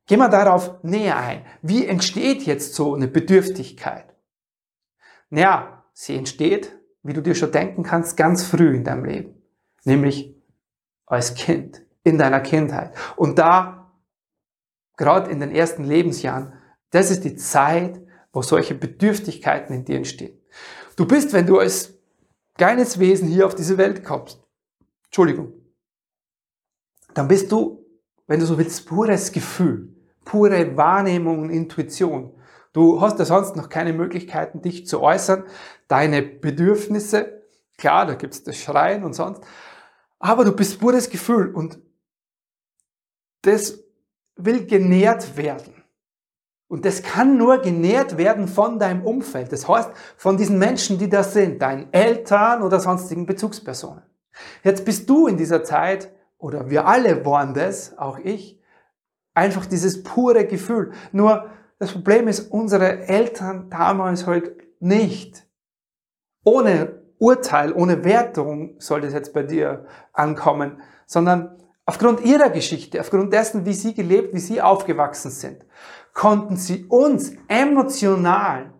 Gehen 0.08 0.18
wir 0.18 0.30
darauf 0.30 0.84
näher 0.84 1.16
ein. 1.16 1.46
Wie 1.62 1.86
entsteht 1.86 2.42
jetzt 2.42 2.74
so 2.74 2.96
eine 2.96 3.08
Bedürftigkeit? 3.08 4.16
Naja, 5.30 5.84
sie 5.94 6.16
entsteht, 6.16 6.76
wie 7.04 7.14
du 7.14 7.22
dir 7.22 7.36
schon 7.36 7.52
denken 7.52 7.84
kannst, 7.84 8.18
ganz 8.18 8.44
früh 8.44 8.76
in 8.76 8.84
deinem 8.84 9.06
Leben. 9.06 9.44
Nämlich 9.84 10.36
als 11.06 11.36
Kind, 11.36 11.84
in 12.02 12.18
deiner 12.18 12.40
Kindheit. 12.40 12.96
Und 13.16 13.38
da, 13.38 13.92
gerade 14.98 15.30
in 15.30 15.40
den 15.40 15.52
ersten 15.52 15.84
Lebensjahren, 15.84 16.54
das 16.90 17.12
ist 17.12 17.26
die 17.26 17.36
Zeit, 17.36 18.02
wo 18.34 18.42
solche 18.42 18.74
Bedürftigkeiten 18.74 19.76
in 19.76 19.86
dir 19.86 19.98
entstehen. 19.98 20.36
Du 20.96 21.06
bist, 21.06 21.32
wenn 21.32 21.46
du 21.46 21.60
als 21.60 21.99
kleines 22.60 23.00
Wesen 23.00 23.30
hier 23.30 23.46
auf 23.46 23.56
diese 23.56 23.78
Welt 23.78 24.04
kommst, 24.04 24.44
Entschuldigung, 25.06 25.54
dann 27.14 27.30
bist 27.30 27.50
du, 27.54 27.86
wenn 28.28 28.42
du 28.42 28.46
so 28.46 28.58
willst, 28.58 28.86
pures 28.86 29.32
Gefühl, 29.32 29.96
pure 30.26 30.76
Wahrnehmung 30.76 31.40
und 31.40 31.52
Intuition. 31.52 32.38
Du 32.74 33.00
hast 33.00 33.18
ja 33.18 33.24
sonst 33.24 33.56
noch 33.56 33.70
keine 33.70 33.94
Möglichkeiten, 33.94 34.62
dich 34.62 34.86
zu 34.86 35.00
äußern, 35.00 35.46
deine 35.88 36.22
Bedürfnisse, 36.22 37.44
klar, 37.78 38.06
da 38.06 38.16
gibt's 38.16 38.44
das 38.44 38.58
Schreien 38.58 39.06
und 39.06 39.14
sonst, 39.14 39.42
aber 40.20 40.44
du 40.44 40.52
bist 40.52 40.82
pures 40.82 41.10
Gefühl 41.10 41.56
und 41.56 41.80
das 43.44 43.80
will 44.36 44.66
genährt 44.66 45.38
werden. 45.38 45.79
Und 46.70 46.86
das 46.86 47.02
kann 47.02 47.36
nur 47.36 47.58
genährt 47.58 48.18
werden 48.18 48.48
von 48.48 48.78
deinem 48.78 49.04
Umfeld. 49.04 49.52
Das 49.52 49.68
heißt, 49.68 49.90
von 50.16 50.38
diesen 50.38 50.60
Menschen, 50.60 51.00
die 51.00 51.10
da 51.10 51.24
sind, 51.24 51.62
deinen 51.62 51.92
Eltern 51.92 52.62
oder 52.62 52.80
sonstigen 52.80 53.26
Bezugspersonen. 53.26 54.04
Jetzt 54.64 54.86
bist 54.86 55.10
du 55.10 55.26
in 55.26 55.36
dieser 55.36 55.64
Zeit, 55.64 56.14
oder 56.38 56.70
wir 56.70 56.86
alle 56.86 57.26
waren 57.26 57.56
das, 57.56 57.98
auch 57.98 58.20
ich, 58.20 58.62
einfach 59.34 59.66
dieses 59.66 60.04
pure 60.04 60.46
Gefühl. 60.46 60.92
Nur 61.12 61.50
das 61.80 61.92
Problem 61.92 62.28
ist, 62.28 62.52
unsere 62.52 63.08
Eltern 63.08 63.72
damals 63.72 64.28
halt 64.28 64.52
nicht. 64.80 65.48
Ohne 66.44 67.02
Urteil, 67.18 67.74
ohne 67.74 68.04
Wertung 68.04 68.76
soll 68.78 69.02
das 69.02 69.14
jetzt 69.14 69.34
bei 69.34 69.42
dir 69.42 69.88
ankommen, 70.14 70.80
sondern 71.08 71.58
aufgrund 71.86 72.22
ihrer 72.22 72.52
Geschichte, 72.52 73.00
aufgrund 73.00 73.34
dessen, 73.34 73.66
wie 73.66 73.74
sie 73.74 73.96
gelebt, 73.96 74.36
wie 74.36 74.40
sie 74.40 74.62
aufgewachsen 74.62 75.32
sind 75.32 75.66
konnten 76.20 76.58
sie 76.58 76.84
uns 76.90 77.32
emotional 77.48 78.74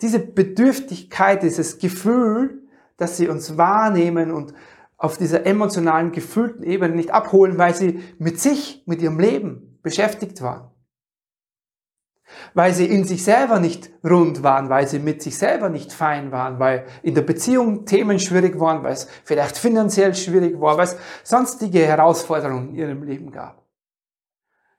diese 0.00 0.20
Bedürftigkeit, 0.20 1.42
dieses 1.42 1.78
Gefühl, 1.78 2.66
dass 2.96 3.18
sie 3.18 3.28
uns 3.28 3.58
wahrnehmen 3.58 4.30
und 4.30 4.54
auf 4.96 5.18
dieser 5.18 5.44
emotionalen, 5.44 6.12
gefühlten 6.12 6.62
Ebene 6.62 6.94
nicht 6.94 7.10
abholen, 7.10 7.58
weil 7.58 7.74
sie 7.74 8.02
mit 8.18 8.40
sich, 8.40 8.82
mit 8.86 9.02
ihrem 9.02 9.20
Leben 9.20 9.78
beschäftigt 9.82 10.40
waren. 10.40 10.70
Weil 12.54 12.72
sie 12.72 12.86
in 12.86 13.04
sich 13.04 13.22
selber 13.22 13.60
nicht 13.60 13.90
rund 14.02 14.42
waren, 14.42 14.70
weil 14.70 14.88
sie 14.88 14.98
mit 14.98 15.20
sich 15.20 15.36
selber 15.36 15.68
nicht 15.68 15.92
fein 15.92 16.32
waren, 16.32 16.58
weil 16.58 16.86
in 17.02 17.14
der 17.14 17.20
Beziehung 17.20 17.84
Themen 17.84 18.18
schwierig 18.18 18.58
waren, 18.58 18.82
weil 18.82 18.94
es 18.94 19.08
vielleicht 19.24 19.58
finanziell 19.58 20.14
schwierig 20.14 20.58
war, 20.58 20.78
weil 20.78 20.84
es 20.84 20.96
sonstige 21.22 21.80
Herausforderungen 21.80 22.70
in 22.70 22.76
ihrem 22.76 23.02
Leben 23.02 23.30
gab. 23.30 23.59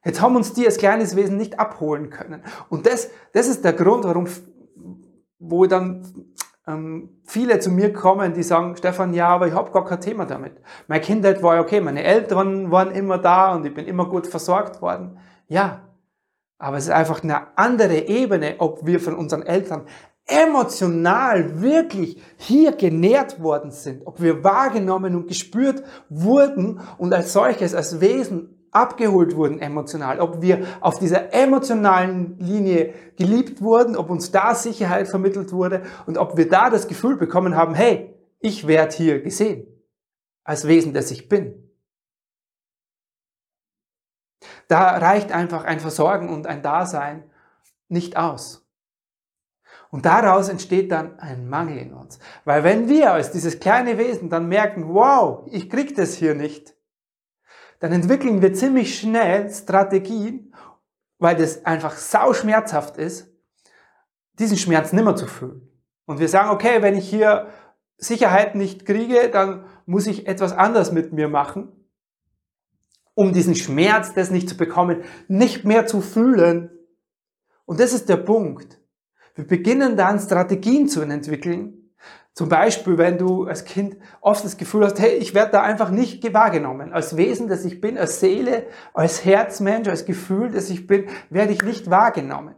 Jetzt 0.03 0.21
haben 0.21 0.35
uns 0.35 0.53
die 0.53 0.65
als 0.65 0.77
kleines 0.77 1.15
Wesen 1.15 1.37
nicht 1.37 1.59
abholen 1.59 2.09
können. 2.09 2.43
Und 2.69 2.85
das, 2.87 3.09
das 3.33 3.47
ist 3.47 3.63
der 3.63 3.73
Grund, 3.73 4.03
warum, 4.03 4.27
wo 5.39 5.65
dann 5.67 6.31
ähm, 6.67 7.21
viele 7.25 7.59
zu 7.59 7.69
mir 7.71 7.93
kommen, 7.93 8.33
die 8.33 8.43
sagen, 8.43 8.75
Stefan, 8.75 9.13
ja, 9.13 9.27
aber 9.29 9.47
ich 9.47 9.53
habe 9.53 9.71
gar 9.71 9.85
kein 9.85 10.01
Thema 10.01 10.25
damit. 10.25 10.53
Meine 10.87 11.01
Kindheit 11.01 11.43
war 11.43 11.59
okay, 11.59 11.81
meine 11.81 12.03
Eltern 12.03 12.71
waren 12.71 12.91
immer 12.91 13.17
da 13.17 13.53
und 13.53 13.65
ich 13.65 13.73
bin 13.73 13.85
immer 13.85 14.07
gut 14.07 14.27
versorgt 14.27 14.81
worden. 14.81 15.19
Ja, 15.47 15.87
aber 16.57 16.77
es 16.77 16.85
ist 16.85 16.91
einfach 16.91 17.23
eine 17.23 17.57
andere 17.57 18.07
Ebene, 18.07 18.55
ob 18.59 18.85
wir 18.85 18.99
von 18.99 19.15
unseren 19.15 19.43
Eltern 19.43 19.85
emotional 20.27 21.61
wirklich 21.61 22.21
hier 22.37 22.71
genährt 22.73 23.41
worden 23.41 23.71
sind, 23.71 24.05
ob 24.05 24.21
wir 24.21 24.43
wahrgenommen 24.43 25.15
und 25.15 25.27
gespürt 25.27 25.83
wurden 26.09 26.79
und 26.97 27.13
als 27.13 27.33
solches, 27.33 27.73
als 27.73 27.99
Wesen 27.99 28.60
abgeholt 28.71 29.35
wurden 29.35 29.59
emotional, 29.59 30.19
ob 30.19 30.41
wir 30.41 30.65
auf 30.79 30.99
dieser 30.99 31.33
emotionalen 31.33 32.37
Linie 32.39 32.93
geliebt 33.17 33.61
wurden, 33.61 33.95
ob 33.95 34.09
uns 34.09 34.31
da 34.31 34.55
Sicherheit 34.55 35.07
vermittelt 35.07 35.51
wurde 35.51 35.83
und 36.05 36.17
ob 36.17 36.37
wir 36.37 36.49
da 36.49 36.69
das 36.69 36.87
Gefühl 36.87 37.17
bekommen 37.17 37.55
haben, 37.55 37.75
hey, 37.75 38.15
ich 38.39 38.67
werde 38.67 38.95
hier 38.95 39.21
gesehen, 39.21 39.67
als 40.43 40.67
Wesen, 40.67 40.93
das 40.93 41.11
ich 41.11 41.29
bin. 41.29 41.69
Da 44.67 44.97
reicht 44.97 45.31
einfach 45.31 45.65
ein 45.65 45.79
Versorgen 45.79 46.29
und 46.29 46.47
ein 46.47 46.63
Dasein 46.63 47.29
nicht 47.89 48.17
aus. 48.17 48.65
Und 49.91 50.05
daraus 50.05 50.47
entsteht 50.47 50.91
dann 50.91 51.19
ein 51.19 51.49
Mangel 51.49 51.77
in 51.77 51.93
uns. 51.93 52.17
Weil 52.45 52.63
wenn 52.63 52.87
wir 52.87 53.11
als 53.11 53.31
dieses 53.31 53.59
kleine 53.59 53.97
Wesen 53.97 54.29
dann 54.29 54.47
merken, 54.47 54.93
wow, 54.93 55.45
ich 55.51 55.69
krieg 55.69 55.95
das 55.95 56.13
hier 56.13 56.33
nicht, 56.33 56.73
dann 57.81 57.91
entwickeln 57.93 58.43
wir 58.43 58.53
ziemlich 58.53 58.97
schnell 58.99 59.51
Strategien, 59.51 60.53
weil 61.17 61.35
das 61.35 61.65
einfach 61.65 61.95
sau 61.95 62.31
schmerzhaft 62.31 62.97
ist, 62.97 63.27
diesen 64.37 64.55
Schmerz 64.55 64.93
nimmer 64.93 65.15
zu 65.15 65.25
fühlen. 65.25 65.67
Und 66.05 66.19
wir 66.19 66.29
sagen, 66.29 66.51
okay, 66.51 66.83
wenn 66.83 66.95
ich 66.95 67.09
hier 67.09 67.47
Sicherheit 67.97 68.53
nicht 68.53 68.85
kriege, 68.85 69.29
dann 69.31 69.65
muss 69.87 70.05
ich 70.05 70.27
etwas 70.27 70.53
anders 70.53 70.91
mit 70.91 71.11
mir 71.11 71.27
machen, 71.27 71.71
um 73.15 73.33
diesen 73.33 73.55
Schmerz, 73.55 74.13
das 74.13 74.29
nicht 74.29 74.47
zu 74.47 74.57
bekommen, 74.57 75.03
nicht 75.27 75.65
mehr 75.65 75.87
zu 75.87 76.01
fühlen. 76.01 76.69
Und 77.65 77.79
das 77.79 77.93
ist 77.93 78.09
der 78.09 78.17
Punkt. 78.17 78.79
Wir 79.33 79.47
beginnen 79.47 79.97
dann 79.97 80.19
Strategien 80.19 80.87
zu 80.87 81.01
entwickeln, 81.01 81.80
zum 82.33 82.47
Beispiel, 82.47 82.97
wenn 82.97 83.17
du 83.17 83.45
als 83.45 83.65
Kind 83.65 83.97
oft 84.21 84.45
das 84.45 84.55
Gefühl 84.55 84.85
hast, 84.85 84.99
hey, 84.99 85.15
ich 85.15 85.33
werde 85.33 85.51
da 85.51 85.63
einfach 85.63 85.89
nicht 85.89 86.33
wahrgenommen. 86.33 86.93
Als 86.93 87.17
Wesen, 87.17 87.49
das 87.49 87.65
ich 87.65 87.81
bin, 87.81 87.97
als 87.97 88.21
Seele, 88.21 88.67
als 88.93 89.25
Herzmensch, 89.25 89.89
als 89.89 90.05
Gefühl, 90.05 90.49
das 90.49 90.69
ich 90.69 90.87
bin, 90.87 91.07
werde 91.29 91.51
ich 91.51 91.61
nicht 91.61 91.89
wahrgenommen. 91.89 92.55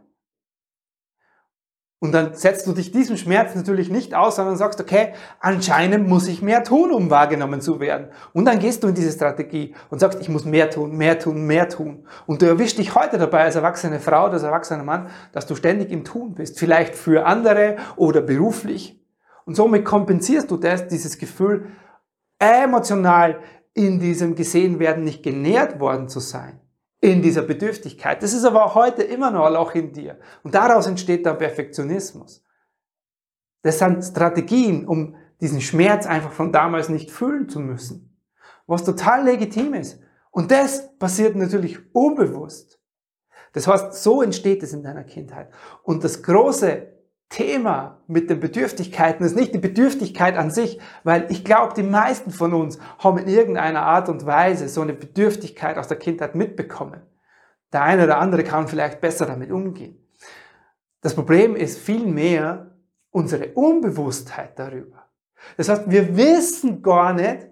Und 2.04 2.12
dann 2.12 2.34
setzt 2.34 2.66
du 2.66 2.72
dich 2.72 2.92
diesem 2.92 3.16
Schmerz 3.16 3.54
natürlich 3.54 3.88
nicht 3.88 4.14
aus, 4.14 4.36
sondern 4.36 4.58
sagst, 4.58 4.78
okay, 4.78 5.14
anscheinend 5.40 6.06
muss 6.06 6.28
ich 6.28 6.42
mehr 6.42 6.62
tun, 6.62 6.92
um 6.92 7.08
wahrgenommen 7.08 7.62
zu 7.62 7.80
werden. 7.80 8.08
Und 8.34 8.44
dann 8.44 8.58
gehst 8.58 8.84
du 8.84 8.88
in 8.88 8.94
diese 8.94 9.10
Strategie 9.10 9.74
und 9.88 10.00
sagst, 10.00 10.20
ich 10.20 10.28
muss 10.28 10.44
mehr 10.44 10.68
tun, 10.68 10.98
mehr 10.98 11.18
tun, 11.18 11.46
mehr 11.46 11.68
tun. 11.68 12.06
Und 12.26 12.42
du 12.42 12.46
erwischst 12.46 12.76
dich 12.76 12.94
heute 12.94 13.16
dabei 13.16 13.44
als 13.44 13.56
erwachsene 13.56 14.00
Frau, 14.00 14.26
als 14.26 14.42
erwachsener 14.42 14.84
Mann, 14.84 15.08
dass 15.32 15.46
du 15.46 15.56
ständig 15.56 15.90
im 15.90 16.04
Tun 16.04 16.34
bist. 16.34 16.58
Vielleicht 16.58 16.94
für 16.94 17.24
andere 17.24 17.76
oder 17.96 18.20
beruflich. 18.20 19.03
Und 19.44 19.54
somit 19.54 19.84
kompensierst 19.84 20.50
du 20.50 20.56
das, 20.56 20.88
dieses 20.88 21.18
Gefühl, 21.18 21.66
emotional 22.38 23.40
in 23.74 23.98
diesem 23.98 24.34
Gesehenwerden 24.34 25.04
nicht 25.04 25.22
genährt 25.22 25.80
worden 25.80 26.08
zu 26.08 26.20
sein. 26.20 26.60
In 27.00 27.20
dieser 27.20 27.42
Bedürftigkeit. 27.42 28.22
Das 28.22 28.32
ist 28.32 28.44
aber 28.44 28.64
auch 28.64 28.74
heute 28.74 29.02
immer 29.02 29.30
noch 29.30 29.44
ein 29.44 29.52
Loch 29.52 29.74
in 29.74 29.92
dir. 29.92 30.18
Und 30.42 30.54
daraus 30.54 30.86
entsteht 30.86 31.26
dann 31.26 31.36
Perfektionismus. 31.36 32.42
Das 33.60 33.78
sind 33.78 34.02
Strategien, 34.02 34.86
um 34.86 35.16
diesen 35.40 35.60
Schmerz 35.60 36.06
einfach 36.06 36.32
von 36.32 36.52
damals 36.52 36.88
nicht 36.88 37.10
fühlen 37.10 37.48
zu 37.48 37.60
müssen. 37.60 38.18
Was 38.66 38.84
total 38.84 39.24
legitim 39.24 39.74
ist. 39.74 40.00
Und 40.30 40.50
das 40.50 40.96
passiert 40.98 41.36
natürlich 41.36 41.78
unbewusst. 41.94 42.80
Das 43.52 43.66
heißt, 43.66 43.94
so 43.94 44.22
entsteht 44.22 44.62
es 44.62 44.72
in 44.72 44.82
deiner 44.82 45.04
Kindheit. 45.04 45.50
Und 45.82 46.04
das 46.04 46.22
große 46.22 46.93
Thema 47.28 48.02
mit 48.06 48.30
den 48.30 48.40
Bedürftigkeiten 48.40 49.24
ist 49.24 49.36
nicht 49.36 49.54
die 49.54 49.58
Bedürftigkeit 49.58 50.36
an 50.36 50.50
sich, 50.50 50.78
weil 51.02 51.26
ich 51.30 51.44
glaube, 51.44 51.74
die 51.74 51.82
meisten 51.82 52.30
von 52.30 52.54
uns 52.54 52.78
haben 52.98 53.18
in 53.18 53.28
irgendeiner 53.28 53.82
Art 53.82 54.08
und 54.08 54.26
Weise 54.26 54.68
so 54.68 54.82
eine 54.82 54.92
Bedürftigkeit 54.92 55.78
aus 55.78 55.88
der 55.88 55.98
Kindheit 55.98 56.34
mitbekommen. 56.34 57.02
Der 57.72 57.82
eine 57.82 58.04
oder 58.04 58.18
andere 58.18 58.44
kann 58.44 58.68
vielleicht 58.68 59.00
besser 59.00 59.26
damit 59.26 59.50
umgehen. 59.50 59.98
Das 61.00 61.14
Problem 61.14 61.56
ist 61.56 61.78
vielmehr 61.78 62.76
unsere 63.10 63.48
Unbewusstheit 63.54 64.58
darüber. 64.58 65.04
Das 65.56 65.68
heißt, 65.68 65.90
wir 65.90 66.16
wissen 66.16 66.82
gar 66.82 67.12
nicht, 67.12 67.48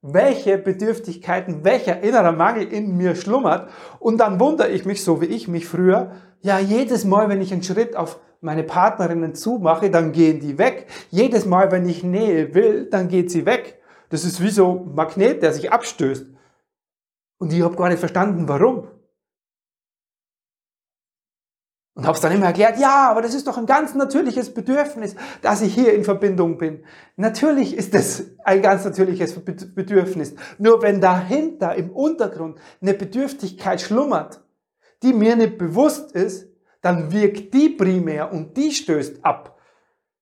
welche 0.00 0.58
Bedürftigkeiten, 0.58 1.64
welcher 1.64 2.02
innerer 2.02 2.32
Mangel 2.32 2.72
in 2.72 2.96
mir 2.96 3.14
schlummert. 3.14 3.70
Und 3.98 4.18
dann 4.18 4.40
wundere 4.40 4.68
ich 4.68 4.84
mich, 4.84 5.04
so 5.04 5.20
wie 5.20 5.26
ich 5.26 5.48
mich 5.48 5.66
früher, 5.66 6.12
ja, 6.40 6.58
jedes 6.58 7.04
Mal, 7.04 7.28
wenn 7.28 7.40
ich 7.40 7.52
einen 7.52 7.62
Schritt 7.62 7.96
auf 7.96 8.20
meine 8.40 8.62
Partnerinnen 8.62 9.34
zumache, 9.34 9.90
dann 9.90 10.12
gehen 10.12 10.40
die 10.40 10.58
weg. 10.58 10.86
Jedes 11.10 11.46
Mal, 11.46 11.72
wenn 11.72 11.88
ich 11.88 12.02
Nähe 12.02 12.54
will, 12.54 12.88
dann 12.90 13.08
geht 13.08 13.30
sie 13.30 13.46
weg. 13.46 13.80
Das 14.10 14.24
ist 14.24 14.42
wie 14.42 14.50
so 14.50 14.86
ein 14.86 14.94
Magnet, 14.94 15.42
der 15.42 15.52
sich 15.52 15.72
abstößt. 15.72 16.26
Und 17.38 17.52
ich 17.52 17.62
habe 17.62 17.76
gar 17.76 17.88
nicht 17.88 18.00
verstanden, 18.00 18.48
warum. 18.48 18.88
Und 21.98 22.06
habe 22.06 22.14
es 22.14 22.20
dann 22.20 22.30
immer 22.30 22.46
erklärt, 22.46 22.78
ja, 22.78 23.10
aber 23.10 23.22
das 23.22 23.34
ist 23.34 23.48
doch 23.48 23.58
ein 23.58 23.66
ganz 23.66 23.92
natürliches 23.96 24.54
Bedürfnis, 24.54 25.16
dass 25.42 25.62
ich 25.62 25.74
hier 25.74 25.94
in 25.94 26.04
Verbindung 26.04 26.56
bin. 26.56 26.84
Natürlich 27.16 27.76
ist 27.76 27.92
das 27.92 28.22
ein 28.44 28.62
ganz 28.62 28.84
natürliches 28.84 29.34
Bedürfnis. 29.34 30.36
Nur 30.58 30.80
wenn 30.80 31.00
dahinter 31.00 31.74
im 31.74 31.90
Untergrund 31.90 32.60
eine 32.80 32.94
Bedürftigkeit 32.94 33.80
schlummert, 33.80 34.44
die 35.02 35.12
mir 35.12 35.34
nicht 35.34 35.58
bewusst 35.58 36.12
ist, 36.12 36.46
dann 36.80 37.12
wirkt 37.12 37.52
die 37.54 37.70
primär 37.70 38.32
und 38.32 38.56
die 38.56 38.72
stößt 38.72 39.24
ab. 39.24 39.58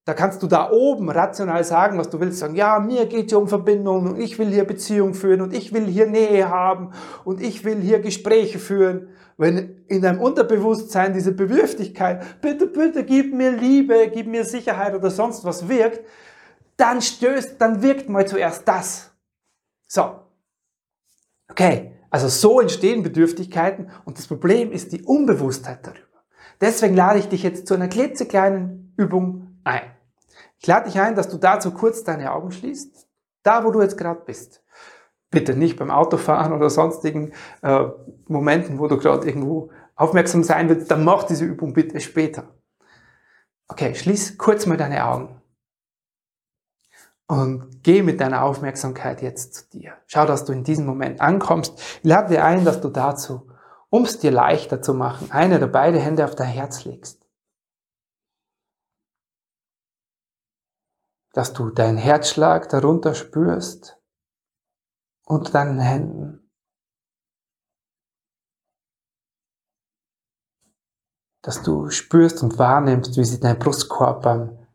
Da 0.05 0.15
kannst 0.15 0.41
du 0.41 0.47
da 0.47 0.71
oben 0.71 1.11
rational 1.11 1.65
sagen, 1.65 1.99
was 1.99 2.09
du 2.09 2.21
willst, 2.21 2.39
sagen, 2.39 2.55
ja, 2.55 2.79
mir 2.79 3.07
geht 3.07 3.27
es 3.27 3.33
um 3.37 3.49
Verbindung 3.49 4.07
und 4.11 4.21
ich 4.21 4.39
will 4.39 4.47
hier 4.49 4.65
Beziehung 4.65 5.15
führen 5.15 5.41
und 5.41 5.53
ich 5.53 5.73
will 5.73 5.87
hier 5.87 6.07
Nähe 6.07 6.49
haben 6.49 6.93
und 7.25 7.43
ich 7.43 7.65
will 7.65 7.81
hier 7.81 7.99
Gespräche 7.99 8.61
führen. 8.61 9.09
Wenn 9.37 9.85
in 9.89 10.03
deinem 10.03 10.21
Unterbewusstsein 10.21 11.13
diese 11.13 11.33
Bedürftigkeit, 11.33 12.41
bitte, 12.41 12.69
bitte, 12.69 13.05
gib 13.05 13.35
mir 13.35 13.51
Liebe, 13.51 14.09
gib 14.15 14.29
mir 14.29 14.45
Sicherheit 14.45 14.95
oder 14.95 15.11
sonst 15.11 15.45
was 15.45 15.69
wirkt, 15.69 16.07
dann 16.77 17.03
stößt, 17.03 17.61
dann 17.61 17.83
wirkt 17.83 18.09
mal 18.09 18.29
zuerst 18.29 18.67
das. 18.69 19.11
So. 19.89 20.21
Okay. 21.51 21.93
Also 22.11 22.29
so 22.29 22.61
entstehen 22.61 23.03
Bedürftigkeiten 23.03 23.91
und 24.05 24.17
das 24.19 24.27
Problem 24.27 24.71
ist 24.71 24.93
die 24.93 25.03
Unbewusstheit 25.03 25.81
darüber. 25.85 26.06
Deswegen 26.61 26.95
lade 26.95 27.19
ich 27.19 27.29
dich 27.29 27.43
jetzt 27.43 27.67
zu 27.67 27.75
einer 27.75 27.89
klitzekleinen 27.89 28.95
Übung 28.97 29.59
ein. 29.65 29.91
Ich 30.59 30.67
lade 30.67 30.87
dich 30.87 30.99
ein, 31.01 31.15
dass 31.15 31.29
du 31.29 31.37
dazu 31.37 31.73
kurz 31.73 32.05
deine 32.05 32.33
Augen 32.33 32.51
schließt, 32.51 33.07
da 33.43 33.65
wo 33.65 33.71
du 33.71 33.83
jetzt 33.83 33.99
gerade 33.99 34.23
bist. 34.25 34.63
Bitte 35.31 35.55
nicht 35.55 35.77
beim 35.77 35.91
Autofahren 35.91 36.53
oder 36.53 36.71
sonstigen 36.71 37.33
äh, 37.63 37.85
Momenten, 38.27 38.79
wo 38.79 38.89
du 38.89 38.97
gerade 38.97 39.27
irgendwo 39.27 39.71
aufmerksam 39.97 40.45
sein 40.45 40.69
willst, 40.69 40.91
dann 40.91 41.05
mach 41.05 41.25
diese 41.25 41.45
Übung 41.45 41.73
bitte 41.73 42.01
später. 42.01 42.45
Okay, 43.69 43.95
schließ 43.95 44.39
kurz 44.39 44.67
mal 44.67 44.77
deine 44.77 45.05
Augen. 45.07 45.41
Und 47.27 47.83
geh 47.83 48.03
mit 48.03 48.21
deiner 48.21 48.45
Aufmerksamkeit 48.45 49.21
jetzt 49.21 49.55
zu 49.55 49.71
dir. 49.71 49.95
Schau, 50.07 50.27
dass 50.27 50.45
du 50.45 50.53
in 50.53 50.63
diesem 50.63 50.87
Moment 50.87 51.21
ankommst. 51.21 51.77
Ich 52.03 52.05
lade 52.09 52.35
dir 52.35 52.45
ein, 52.45 52.65
dass 52.65 52.81
du 52.81 52.89
dazu, 52.89 53.51
um 53.97 54.05
es 54.05 54.19
dir 54.19 54.31
leichter 54.31 54.83
zu 54.83 54.95
machen, 54.95 55.31
eine 55.31 55.57
oder 55.57 55.69
beide 55.69 55.99
Hände 55.99 56.25
auf 56.25 56.35
dein 56.35 56.49
Herz 56.49 56.85
legst. 56.85 57.26
dass 61.37 61.53
du 61.53 61.69
deinen 61.69 61.99
Herzschlag 61.99 62.71
darunter 62.71 63.15
spürst 63.15 64.00
unter 65.26 65.53
deinen 65.53 65.79
Händen. 65.79 66.50
Dass 71.43 71.62
du 71.62 71.91
spürst 71.91 72.43
und 72.43 72.59
wahrnimmst, 72.59 73.19
wie 73.19 73.25
sich 73.25 73.38
dein 73.38 73.59
Brustkorb 73.59 74.23
beim 74.23 74.67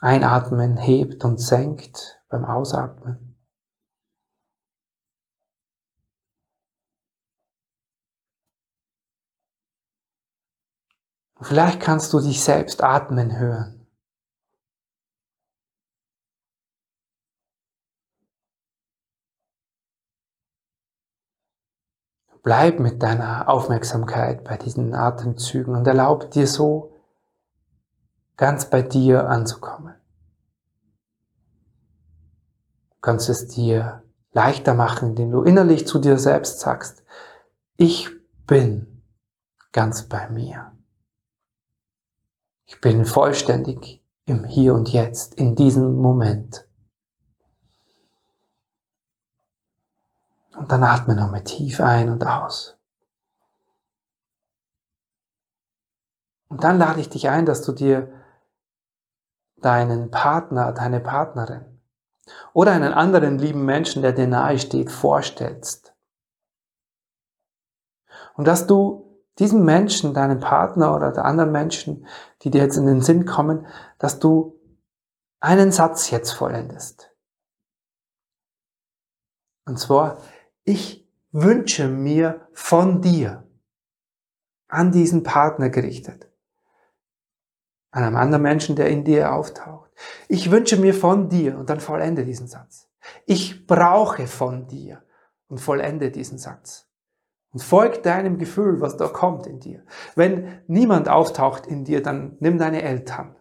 Einatmen 0.00 0.78
hebt 0.78 1.24
und 1.24 1.40
senkt, 1.40 2.20
beim 2.28 2.44
Ausatmen. 2.44 3.29
Vielleicht 11.42 11.80
kannst 11.80 12.12
du 12.12 12.20
dich 12.20 12.42
selbst 12.42 12.82
atmen 12.82 13.38
hören. 13.38 13.80
Bleib 22.42 22.80
mit 22.80 23.02
deiner 23.02 23.48
Aufmerksamkeit 23.48 24.44
bei 24.44 24.56
diesen 24.56 24.94
Atemzügen 24.94 25.74
und 25.74 25.86
erlaub 25.86 26.30
dir 26.30 26.46
so 26.46 26.96
ganz 28.36 28.70
bei 28.70 28.80
dir 28.80 29.28
anzukommen. 29.28 29.94
Du 32.90 33.00
kannst 33.02 33.28
es 33.28 33.46
dir 33.48 34.02
leichter 34.32 34.72
machen, 34.72 35.10
indem 35.10 35.30
du 35.30 35.42
innerlich 35.42 35.86
zu 35.86 35.98
dir 35.98 36.16
selbst 36.18 36.60
sagst, 36.60 37.04
ich 37.76 38.10
bin 38.46 39.02
ganz 39.72 40.04
bei 40.08 40.28
mir. 40.30 40.72
Ich 42.70 42.80
bin 42.80 43.04
vollständig 43.04 44.00
im 44.26 44.44
Hier 44.44 44.74
und 44.74 44.90
Jetzt, 44.90 45.34
in 45.34 45.56
diesem 45.56 45.96
Moment. 45.96 46.68
Und 50.56 50.70
dann 50.70 50.84
atme 50.84 51.16
nochmal 51.16 51.42
tief 51.42 51.80
ein 51.80 52.08
und 52.08 52.24
aus. 52.24 52.78
Und 56.48 56.62
dann 56.62 56.78
lade 56.78 57.00
ich 57.00 57.08
dich 57.08 57.28
ein, 57.28 57.44
dass 57.44 57.62
du 57.62 57.72
dir 57.72 58.12
deinen 59.56 60.12
Partner, 60.12 60.72
deine 60.72 61.00
Partnerin 61.00 61.80
oder 62.52 62.70
einen 62.70 62.92
anderen 62.92 63.36
lieben 63.38 63.64
Menschen, 63.64 64.00
der 64.00 64.12
dir 64.12 64.28
nahe 64.28 64.60
steht, 64.60 64.92
vorstellst. 64.92 65.92
Und 68.34 68.46
dass 68.46 68.68
du 68.68 69.09
diesem 69.38 69.64
Menschen, 69.64 70.14
deinem 70.14 70.40
Partner 70.40 70.94
oder 70.94 71.12
der 71.12 71.24
anderen 71.24 71.52
Menschen, 71.52 72.06
die 72.42 72.50
dir 72.50 72.62
jetzt 72.62 72.76
in 72.76 72.86
den 72.86 73.00
Sinn 73.00 73.24
kommen, 73.24 73.66
dass 73.98 74.18
du 74.18 74.58
einen 75.40 75.72
Satz 75.72 76.10
jetzt 76.10 76.32
vollendest. 76.32 77.14
Und 79.64 79.78
zwar, 79.78 80.20
ich 80.64 81.08
wünsche 81.32 81.88
mir 81.88 82.48
von 82.52 83.00
dir 83.00 83.46
an 84.68 84.92
diesen 84.92 85.22
Partner 85.22 85.70
gerichtet, 85.70 86.30
an 87.90 88.04
einem 88.04 88.16
anderen 88.16 88.42
Menschen, 88.42 88.76
der 88.76 88.88
in 88.88 89.04
dir 89.04 89.32
auftaucht. 89.32 89.90
Ich 90.28 90.50
wünsche 90.50 90.76
mir 90.76 90.94
von 90.94 91.28
dir 91.28 91.58
und 91.58 91.70
dann 91.70 91.80
vollende 91.80 92.24
diesen 92.24 92.48
Satz. 92.48 92.88
Ich 93.26 93.66
brauche 93.66 94.26
von 94.26 94.66
dir 94.66 95.02
und 95.48 95.58
vollende 95.58 96.10
diesen 96.10 96.38
Satz. 96.38 96.89
Und 97.52 97.62
folg 97.62 98.02
deinem 98.02 98.38
Gefühl, 98.38 98.80
was 98.80 98.96
da 98.96 99.08
kommt 99.08 99.46
in 99.46 99.58
dir. 99.58 99.82
Wenn 100.14 100.62
niemand 100.68 101.08
auftaucht 101.08 101.66
in 101.66 101.84
dir, 101.84 102.02
dann 102.02 102.36
nimm 102.38 102.58
deine 102.58 102.82
Eltern. 102.82 103.34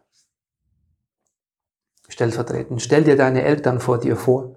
Stellvertretend, 2.08 2.82
stell 2.82 3.04
dir 3.04 3.15
deine 3.15 3.43
Eltern 3.43 3.80
vor 3.80 4.00
dir 4.00 4.15
vor 4.15 4.56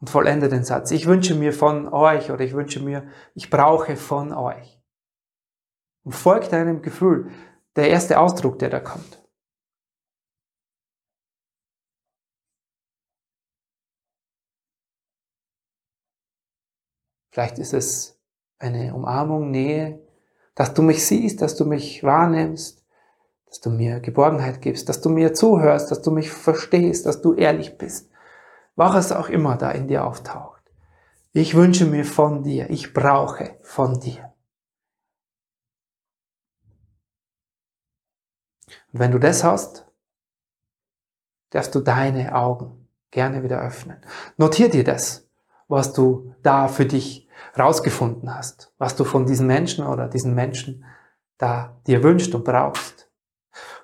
und 0.00 0.08
vollende 0.08 0.48
den 0.48 0.64
Satz. 0.64 0.90
Ich 0.90 1.06
wünsche 1.06 1.34
mir 1.34 1.52
von 1.52 1.88
euch 1.88 2.30
oder 2.30 2.42
ich 2.44 2.54
wünsche 2.54 2.80
mir, 2.80 3.06
ich 3.34 3.50
brauche 3.50 3.96
von 3.96 4.32
euch. 4.32 4.80
Und 6.04 6.14
folgt 6.14 6.52
deinem 6.52 6.80
Gefühl, 6.80 7.30
der 7.74 7.90
erste 7.90 8.18
Ausdruck, 8.18 8.58
der 8.58 8.70
da 8.70 8.80
kommt. 8.80 9.25
Vielleicht 17.36 17.58
ist 17.58 17.74
es 17.74 18.18
eine 18.58 18.94
Umarmung, 18.94 19.50
Nähe, 19.50 20.00
dass 20.54 20.72
du 20.72 20.80
mich 20.80 21.04
siehst, 21.04 21.42
dass 21.42 21.54
du 21.54 21.66
mich 21.66 22.02
wahrnimmst, 22.02 22.82
dass 23.44 23.60
du 23.60 23.68
mir 23.68 24.00
Geborgenheit 24.00 24.62
gibst, 24.62 24.88
dass 24.88 25.02
du 25.02 25.10
mir 25.10 25.34
zuhörst, 25.34 25.90
dass 25.90 26.00
du 26.00 26.10
mich 26.10 26.30
verstehst, 26.30 27.04
dass 27.04 27.20
du 27.20 27.34
ehrlich 27.34 27.76
bist 27.76 28.08
was 28.74 29.12
auch 29.12 29.28
immer 29.28 29.58
da 29.58 29.70
in 29.70 29.86
dir 29.86 30.06
auftaucht. 30.06 30.62
Ich 31.34 31.54
wünsche 31.54 31.84
mir 31.84 32.06
von 32.06 32.42
dir, 32.42 32.70
ich 32.70 32.94
brauche 32.94 33.58
von 33.60 34.00
dir. 34.00 34.32
Und 38.94 39.00
wenn 39.00 39.10
du 39.10 39.18
das 39.18 39.44
hast, 39.44 39.86
darfst 41.50 41.74
du 41.74 41.80
deine 41.80 42.34
Augen 42.34 42.88
gerne 43.10 43.42
wieder 43.42 43.60
öffnen. 43.60 44.00
Notier 44.38 44.70
dir 44.70 44.84
das, 44.84 45.28
was 45.68 45.92
du 45.92 46.34
da 46.42 46.68
für 46.68 46.86
dich 46.86 47.25
rausgefunden 47.58 48.34
hast, 48.34 48.72
was 48.78 48.96
du 48.96 49.04
von 49.04 49.26
diesen 49.26 49.46
Menschen 49.46 49.86
oder 49.86 50.08
diesen 50.08 50.34
Menschen 50.34 50.84
da 51.38 51.80
dir 51.86 52.02
wünscht 52.02 52.34
und 52.34 52.44
brauchst. 52.44 53.10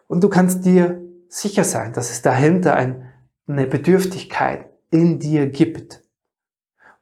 Und 0.07 0.23
du 0.23 0.29
kannst 0.29 0.65
dir 0.65 1.01
sicher 1.29 1.65
sein, 1.65 1.93
dass 1.93 2.11
es 2.11 2.23
dahinter 2.23 2.75
ein, 2.75 3.13
eine 3.47 3.67
Bedürftigkeit 3.67 4.71
in 4.91 5.19
dir 5.19 5.47
gibt. 5.49 6.03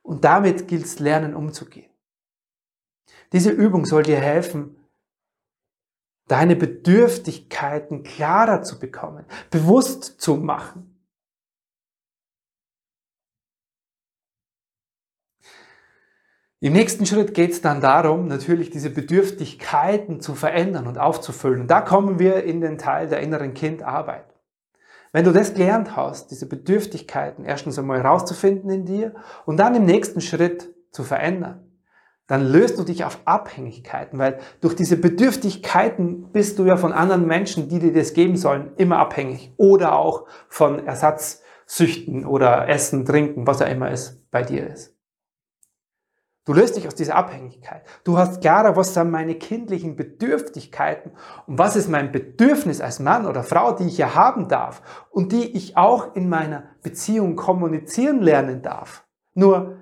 Und 0.02 0.24
damit 0.24 0.68
gilt 0.68 0.84
es 0.84 0.98
lernen 0.98 1.34
umzugehen. 1.34 1.90
Diese 3.32 3.50
Übung 3.50 3.84
soll 3.84 4.02
dir 4.02 4.18
helfen, 4.18 4.76
deine 6.26 6.54
Bedürftigkeiten 6.54 8.02
klarer 8.04 8.62
zu 8.62 8.78
bekommen, 8.78 9.24
bewusst 9.50 10.20
zu 10.20 10.36
machen. 10.36 10.89
Im 16.62 16.74
nächsten 16.74 17.06
Schritt 17.06 17.32
geht 17.32 17.52
es 17.52 17.62
dann 17.62 17.80
darum, 17.80 18.26
natürlich 18.26 18.68
diese 18.68 18.90
Bedürftigkeiten 18.90 20.20
zu 20.20 20.34
verändern 20.34 20.86
und 20.86 20.98
aufzufüllen. 20.98 21.62
Und 21.62 21.70
da 21.70 21.80
kommen 21.80 22.18
wir 22.18 22.44
in 22.44 22.60
den 22.60 22.76
Teil 22.76 23.08
der 23.08 23.20
inneren 23.20 23.54
Kindarbeit. 23.54 24.26
Wenn 25.10 25.24
du 25.24 25.32
das 25.32 25.54
gelernt 25.54 25.96
hast, 25.96 26.30
diese 26.30 26.46
Bedürftigkeiten 26.46 27.46
erstens 27.46 27.78
einmal 27.78 28.02
herauszufinden 28.02 28.68
in 28.68 28.84
dir 28.84 29.14
und 29.46 29.56
dann 29.56 29.74
im 29.74 29.86
nächsten 29.86 30.20
Schritt 30.20 30.68
zu 30.90 31.02
verändern, 31.02 31.64
dann 32.26 32.46
löst 32.46 32.78
du 32.78 32.84
dich 32.84 33.04
auf 33.06 33.20
Abhängigkeiten, 33.24 34.18
weil 34.18 34.38
durch 34.60 34.76
diese 34.76 34.98
Bedürftigkeiten 34.98 36.30
bist 36.30 36.58
du 36.58 36.66
ja 36.66 36.76
von 36.76 36.92
anderen 36.92 37.26
Menschen, 37.26 37.70
die 37.70 37.78
dir 37.78 37.94
das 37.94 38.12
geben 38.12 38.36
sollen, 38.36 38.72
immer 38.76 38.98
abhängig. 38.98 39.54
Oder 39.56 39.96
auch 39.96 40.26
von 40.50 40.86
Ersatzsüchten 40.86 42.26
oder 42.26 42.68
Essen, 42.68 43.06
Trinken, 43.06 43.46
was 43.46 43.62
auch 43.62 43.68
immer 43.68 43.90
es 43.90 44.22
bei 44.30 44.42
dir 44.42 44.66
ist. 44.66 44.99
Du 46.46 46.54
löst 46.54 46.76
dich 46.76 46.86
aus 46.86 46.94
dieser 46.94 47.16
Abhängigkeit. 47.16 47.82
Du 48.02 48.16
hast 48.16 48.40
klarer, 48.40 48.74
was 48.74 48.94
sind 48.94 49.10
meine 49.10 49.34
kindlichen 49.34 49.94
Bedürftigkeiten 49.94 51.12
und 51.46 51.58
was 51.58 51.76
ist 51.76 51.88
mein 51.88 52.12
Bedürfnis 52.12 52.80
als 52.80 52.98
Mann 52.98 53.26
oder 53.26 53.42
Frau, 53.42 53.72
die 53.72 53.86
ich 53.86 53.98
ja 53.98 54.14
haben 54.14 54.48
darf 54.48 54.80
und 55.10 55.32
die 55.32 55.56
ich 55.56 55.76
auch 55.76 56.16
in 56.16 56.28
meiner 56.28 56.64
Beziehung 56.82 57.36
kommunizieren 57.36 58.22
lernen 58.22 58.62
darf. 58.62 59.04
Nur, 59.34 59.76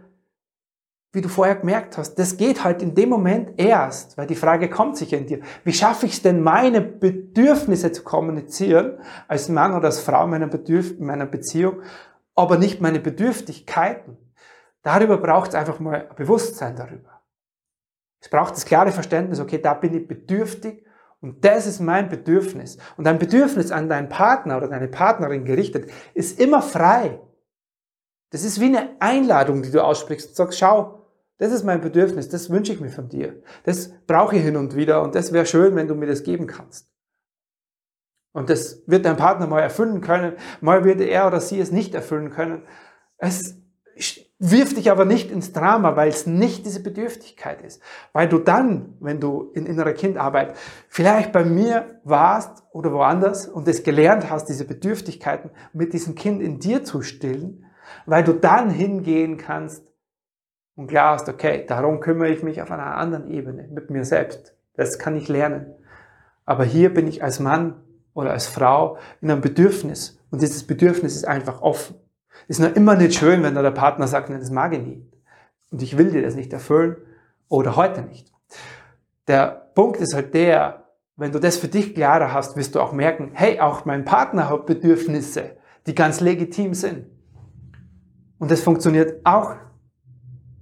wie 1.12 1.21
du 1.21 1.29
vorher 1.29 1.57
gemerkt 1.57 1.97
hast, 1.97 2.16
das 2.16 2.37
geht 2.37 2.64
halt 2.64 2.83
in 2.83 2.94
dem 2.94 3.09
Moment 3.09 3.59
erst, 3.59 4.18
weil 4.18 4.27
die 4.27 4.35
Frage 4.35 4.68
kommt 4.68 4.97
sicher 4.97 5.16
in 5.16 5.27
dir. 5.27 5.40
Wie 5.64 5.73
schaffe 5.73 6.07
ich 6.07 6.12
es 6.12 6.23
denn, 6.23 6.42
meine 6.42 6.81
Bedürfnisse 6.81 7.92
zu 7.92 8.03
kommunizieren, 8.03 8.99
als 9.27 9.49
Mann 9.49 9.75
oder 9.75 9.87
als 9.87 10.01
Frau 10.01 10.25
in 10.25 10.31
meiner, 10.31 10.49
Bedürf 10.49 10.99
meiner 10.99 11.27
Beziehung, 11.27 11.83
aber 12.35 12.59
nicht 12.59 12.81
meine 12.81 13.01
Bedürftigkeiten? 13.01 14.18
Darüber 14.82 15.18
braucht 15.18 15.50
es 15.50 15.54
einfach 15.54 15.80
mal 15.80 16.08
Bewusstsein 16.16 16.76
darüber. 16.76 17.22
Es 18.20 18.28
braucht 18.28 18.54
das 18.54 18.64
klare 18.64 18.90
Verständnis, 18.90 19.40
okay, 19.40 19.58
da 19.58 19.74
bin 19.74 19.94
ich 19.94 20.08
bedürftig 20.08 20.84
und 21.20 21.44
das 21.44 21.66
ist 21.66 21.80
mein 21.80 22.08
Bedürfnis. 22.08 22.78
Und 22.96 23.06
ein 23.06 23.18
Bedürfnis 23.18 23.70
an 23.70 23.88
deinen 23.88 24.08
Partner 24.08 24.56
oder 24.56 24.68
deine 24.68 24.88
Partnerin 24.88 25.44
gerichtet 25.44 25.90
ist 26.14 26.40
immer 26.40 26.62
frei. 26.62 27.20
Das 28.30 28.44
ist 28.44 28.60
wie 28.60 28.66
eine 28.66 29.00
Einladung, 29.00 29.62
die 29.62 29.70
du 29.70 29.82
aussprichst. 29.82 30.30
Du 30.30 30.34
sagst, 30.34 30.58
schau, 30.58 31.06
das 31.38 31.52
ist 31.52 31.64
mein 31.64 31.80
Bedürfnis, 31.80 32.28
das 32.28 32.50
wünsche 32.50 32.72
ich 32.72 32.80
mir 32.80 32.90
von 32.90 33.08
dir. 33.08 33.42
Das 33.64 33.92
brauche 34.06 34.36
ich 34.36 34.42
hin 34.42 34.56
und 34.56 34.74
wieder 34.74 35.02
und 35.02 35.14
das 35.14 35.32
wäre 35.32 35.46
schön, 35.46 35.76
wenn 35.76 35.88
du 35.88 35.94
mir 35.94 36.06
das 36.06 36.24
geben 36.24 36.46
kannst. 36.46 36.90
Und 38.32 38.50
das 38.50 38.82
wird 38.86 39.04
dein 39.04 39.16
Partner 39.16 39.46
mal 39.46 39.60
erfüllen 39.60 40.00
können, 40.00 40.34
mal 40.60 40.84
wird 40.84 41.00
er 41.00 41.26
oder 41.26 41.40
sie 41.40 41.60
es 41.60 41.72
nicht 41.72 41.94
erfüllen 41.94 42.30
können. 42.30 42.62
Es 43.16 43.56
Wirf 44.40 44.72
dich 44.72 44.90
aber 44.90 45.05
nicht 45.05 45.33
ins 45.33 45.53
Drama, 45.53 45.96
weil 45.96 46.09
es 46.09 46.27
nicht 46.27 46.64
diese 46.64 46.81
Bedürftigkeit 46.81 47.61
ist. 47.61 47.83
Weil 48.12 48.29
du 48.29 48.38
dann, 48.38 48.96
wenn 49.01 49.18
du 49.18 49.51
in 49.53 49.66
innerer 49.66 49.94
Kindarbeit 49.94 50.55
vielleicht 50.88 51.33
bei 51.33 51.44
mir 51.44 52.01
warst 52.05 52.62
oder 52.70 52.92
woanders 52.92 53.48
und 53.48 53.66
es 53.66 53.83
gelernt 53.83 54.31
hast, 54.31 54.44
diese 54.44 54.64
Bedürftigkeiten 54.64 55.51
mit 55.72 55.92
diesem 55.92 56.14
Kind 56.14 56.40
in 56.40 56.61
dir 56.61 56.85
zu 56.85 57.03
stillen, 57.03 57.66
weil 58.07 58.22
du 58.22 58.33
dann 58.33 58.70
hingehen 58.70 59.38
kannst 59.38 59.92
und 60.77 60.87
klar 60.87 61.14
hast, 61.14 61.29
okay, 61.29 61.64
darum 61.66 61.98
kümmere 61.98 62.31
ich 62.31 62.44
mich 62.44 62.62
auf 62.62 62.70
einer 62.70 62.96
anderen 62.96 63.29
Ebene 63.29 63.66
mit 63.72 63.90
mir 63.90 64.05
selbst. 64.05 64.55
Das 64.74 65.01
kann 65.01 65.16
ich 65.16 65.27
lernen. 65.27 65.74
Aber 66.44 66.62
hier 66.62 66.94
bin 66.94 67.09
ich 67.09 67.24
als 67.24 67.40
Mann 67.40 67.83
oder 68.14 68.31
als 68.31 68.46
Frau 68.46 68.98
in 69.20 69.33
einem 69.33 69.40
Bedürfnis 69.40 70.20
und 70.31 70.42
dieses 70.42 70.64
Bedürfnis 70.64 71.16
ist 71.16 71.27
einfach 71.27 71.61
offen. 71.61 71.96
Ist 72.48 72.61
nur 72.61 72.74
immer 72.74 72.96
nicht 72.96 73.14
schön, 73.14 73.42
wenn 73.42 73.54
der 73.54 73.70
Partner 73.70 74.08
sagt, 74.08 74.30
nein, 74.30 74.40
das 74.40 74.50
mag 74.50 74.72
ich 74.72 74.80
nicht. 74.80 75.02
Und 75.70 75.82
ich 75.82 75.96
will 75.98 76.11
dir 76.11 76.22
das 76.22 76.34
nicht 76.34 76.52
erfüllen 76.52 76.96
oder 77.48 77.76
heute 77.76 78.02
nicht. 78.02 78.32
Der 79.26 79.70
Punkt 79.74 79.98
ist 80.00 80.14
halt 80.14 80.32
der, 80.32 80.88
wenn 81.16 81.30
du 81.30 81.38
das 81.38 81.58
für 81.58 81.68
dich 81.68 81.94
klarer 81.94 82.32
hast, 82.32 82.56
wirst 82.56 82.74
du 82.74 82.80
auch 82.80 82.92
merken, 82.92 83.30
hey, 83.34 83.61
auch 83.61 83.84
mein 83.84 84.06
Partner 84.06 84.48
hat 84.48 84.64
Bedürfnisse, 84.64 85.58
die 85.87 85.94
ganz 85.94 86.20
legitim 86.20 86.72
sind. 86.72 87.06
Und 88.38 88.50
das 88.50 88.62
funktioniert 88.62 89.20
auch 89.24 89.56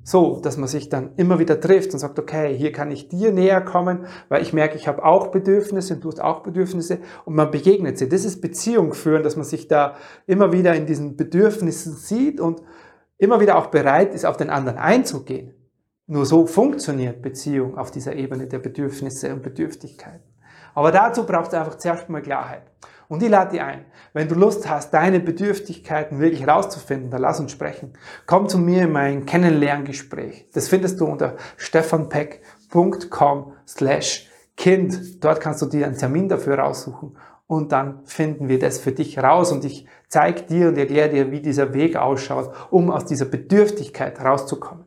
so, 0.09 0.39
dass 0.39 0.57
man 0.57 0.69
sich 0.69 0.89
dann 0.89 1.11
immer 1.17 1.41
wieder 1.41 1.59
trifft 1.61 1.93
und 1.93 1.99
sagt, 1.99 2.21
okay, 2.21 2.57
hier 2.57 2.71
kann 2.71 2.93
ich 2.93 3.09
dir 3.09 3.33
näher 3.33 3.61
kommen, 3.61 4.07
weil 4.29 4.41
ich 4.41 4.53
merke, 4.53 4.77
ich 4.77 4.87
habe 4.87 5.05
auch 5.05 5.33
Bedürfnisse 5.33 5.95
und 5.95 6.05
du 6.05 6.09
hast 6.13 6.21
auch 6.21 6.45
Bedürfnisse 6.45 7.01
und 7.25 7.35
man 7.35 7.51
begegnet 7.51 7.99
sie. 7.99 8.09
Das 8.09 8.25
ist 8.25 8.41
Beziehung 8.41 8.95
führen, 8.95 9.25
dass 9.25 9.35
man 9.35 9.45
sich 9.45 9.67
da 9.67 9.97
immer 10.29 10.53
wieder 10.53 10.77
in 10.77 10.87
diesen 10.87 11.17
Bedürfnissen 11.17 11.95
sieht 11.97 12.41
und 12.41 12.63
immer 13.19 13.41
wieder 13.41 13.59
auch 13.59 13.67
bereit 13.67 14.15
ist, 14.15 14.25
auf 14.25 14.37
den 14.37 14.49
anderen 14.49 14.79
einzugehen. 14.79 15.55
Nur 16.07 16.25
so 16.25 16.47
funktioniert 16.47 17.21
Beziehung 17.21 17.77
auf 17.77 17.91
dieser 17.91 18.15
Ebene 18.15 18.47
der 18.47 18.61
Bedürfnisse 18.61 19.33
und 19.33 19.43
Bedürftigkeiten. 19.43 20.23
Aber 20.77 20.93
dazu 20.93 21.27
braucht 21.27 21.49
es 21.49 21.55
einfach 21.55 21.79
zuerst 21.79 22.09
mal 22.09 22.23
Klarheit. 22.23 22.63
Und 23.09 23.23
ich 23.23 23.29
lade 23.29 23.53
dich 23.53 23.61
ein, 23.61 23.85
wenn 24.13 24.29
du 24.29 24.35
Lust 24.35 24.69
hast, 24.69 24.93
deine 24.93 25.21
Bedürftigkeiten 25.21 26.19
wirklich 26.19 26.43
herauszufinden, 26.43 27.11
dann 27.11 27.21
lass 27.21 27.41
uns 27.41 27.53
sprechen. 27.53 27.93
Komm 28.27 28.49
zu 28.49 28.59
mir 28.59 28.83
in 28.85 28.93
mein 28.93 29.27
Kennenlerngespräch. 29.27 30.49
Das 30.53 30.69
findest 30.69 31.01
du 31.01 31.07
unter 31.07 31.37
stefanpeck.com 31.57 33.53
slash 33.67 34.29
Kind. 34.57 35.23
Dort 35.23 35.41
kannst 35.41 35.63
du 35.63 35.67
dir 35.67 35.87
einen 35.87 35.99
Termin 35.99 36.29
dafür 36.29 36.59
raussuchen 36.59 37.17
und 37.47 37.73
dann 37.73 38.05
finden 38.07 38.49
wir 38.49 38.59
das 38.59 38.79
für 38.79 38.93
dich 38.93 39.19
raus 39.19 39.53
und 39.53 39.65
ich 39.65 39.87
zeige 40.09 40.43
dir 40.43 40.69
und 40.69 40.79
erkläre 40.79 41.11
dir, 41.11 41.31
wie 41.31 41.41
dieser 41.41 41.75
Weg 41.75 41.97
ausschaut, 41.97 42.53
um 42.71 42.91
aus 42.91 43.05
dieser 43.05 43.27
Bedürftigkeit 43.27 44.21
rauszukommen. 44.21 44.85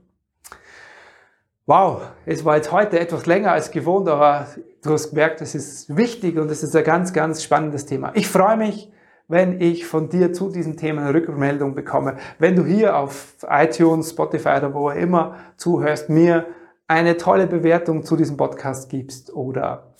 Wow, 1.66 2.02
es 2.26 2.44
war 2.46 2.56
jetzt 2.56 2.72
heute 2.72 3.00
etwas 3.00 3.28
länger 3.28 3.52
als 3.52 3.70
gewohnt, 3.70 4.10
aber 4.10 4.48
du 4.84 4.92
hast 4.92 5.10
gemerkt, 5.10 5.42
es 5.42 5.56
ist 5.56 5.96
wichtig 5.96 6.38
und 6.38 6.50
es 6.50 6.64
ist 6.64 6.76
ein 6.76 6.84
ganz, 6.84 7.14
ganz 7.14 7.44
spannendes 7.44 7.86
Thema. 7.86 8.12
Ich 8.16 8.28
freue 8.28 8.58
mich, 8.58 8.92
wenn 9.28 9.62
ich 9.62 9.86
von 9.86 10.10
dir 10.10 10.34
zu 10.34 10.50
diesem 10.50 10.76
Thema 10.76 11.04
eine 11.04 11.14
Rückmeldung 11.14 11.76
bekomme. 11.76 12.18
Wenn 12.40 12.56
du 12.56 12.66
hier 12.66 12.98
auf 12.98 13.36
iTunes, 13.48 14.10
Spotify 14.10 14.58
oder 14.58 14.74
wo 14.74 14.90
auch 14.90 14.96
immer 14.96 15.36
zuhörst, 15.56 16.10
mir 16.10 16.48
eine 16.88 17.18
tolle 17.18 17.46
Bewertung 17.46 18.04
zu 18.04 18.16
diesem 18.16 18.36
Podcast 18.36 18.90
gibst 18.90 19.32
oder 19.32 19.94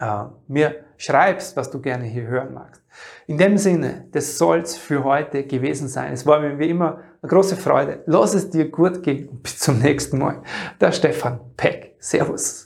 äh, 0.00 0.24
mir 0.48 0.84
schreibst, 0.96 1.56
was 1.56 1.70
du 1.70 1.80
gerne 1.80 2.04
hier 2.04 2.26
hören 2.26 2.54
magst. 2.54 2.82
In 3.26 3.38
dem 3.38 3.56
Sinne, 3.56 4.08
das 4.10 4.38
soll's 4.38 4.76
für 4.76 5.04
heute 5.04 5.44
gewesen 5.44 5.88
sein. 5.88 6.12
Es 6.12 6.26
war 6.26 6.40
mir 6.40 6.58
wie 6.58 6.70
immer 6.70 7.00
eine 7.22 7.30
große 7.30 7.56
Freude. 7.56 8.02
Lass 8.06 8.34
es 8.34 8.50
dir 8.50 8.70
gut 8.70 9.02
gehen 9.02 9.28
und 9.28 9.42
bis 9.42 9.58
zum 9.58 9.78
nächsten 9.78 10.18
Mal. 10.18 10.42
Der 10.80 10.92
Stefan 10.92 11.40
Peck. 11.56 11.94
Servus. 11.98 12.65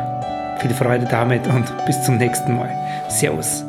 Viel 0.61 0.73
Freude 0.75 1.07
damit 1.09 1.47
und 1.47 1.65
bis 1.87 2.03
zum 2.03 2.17
nächsten 2.17 2.55
Mal. 2.55 2.69
Servus. 3.09 3.65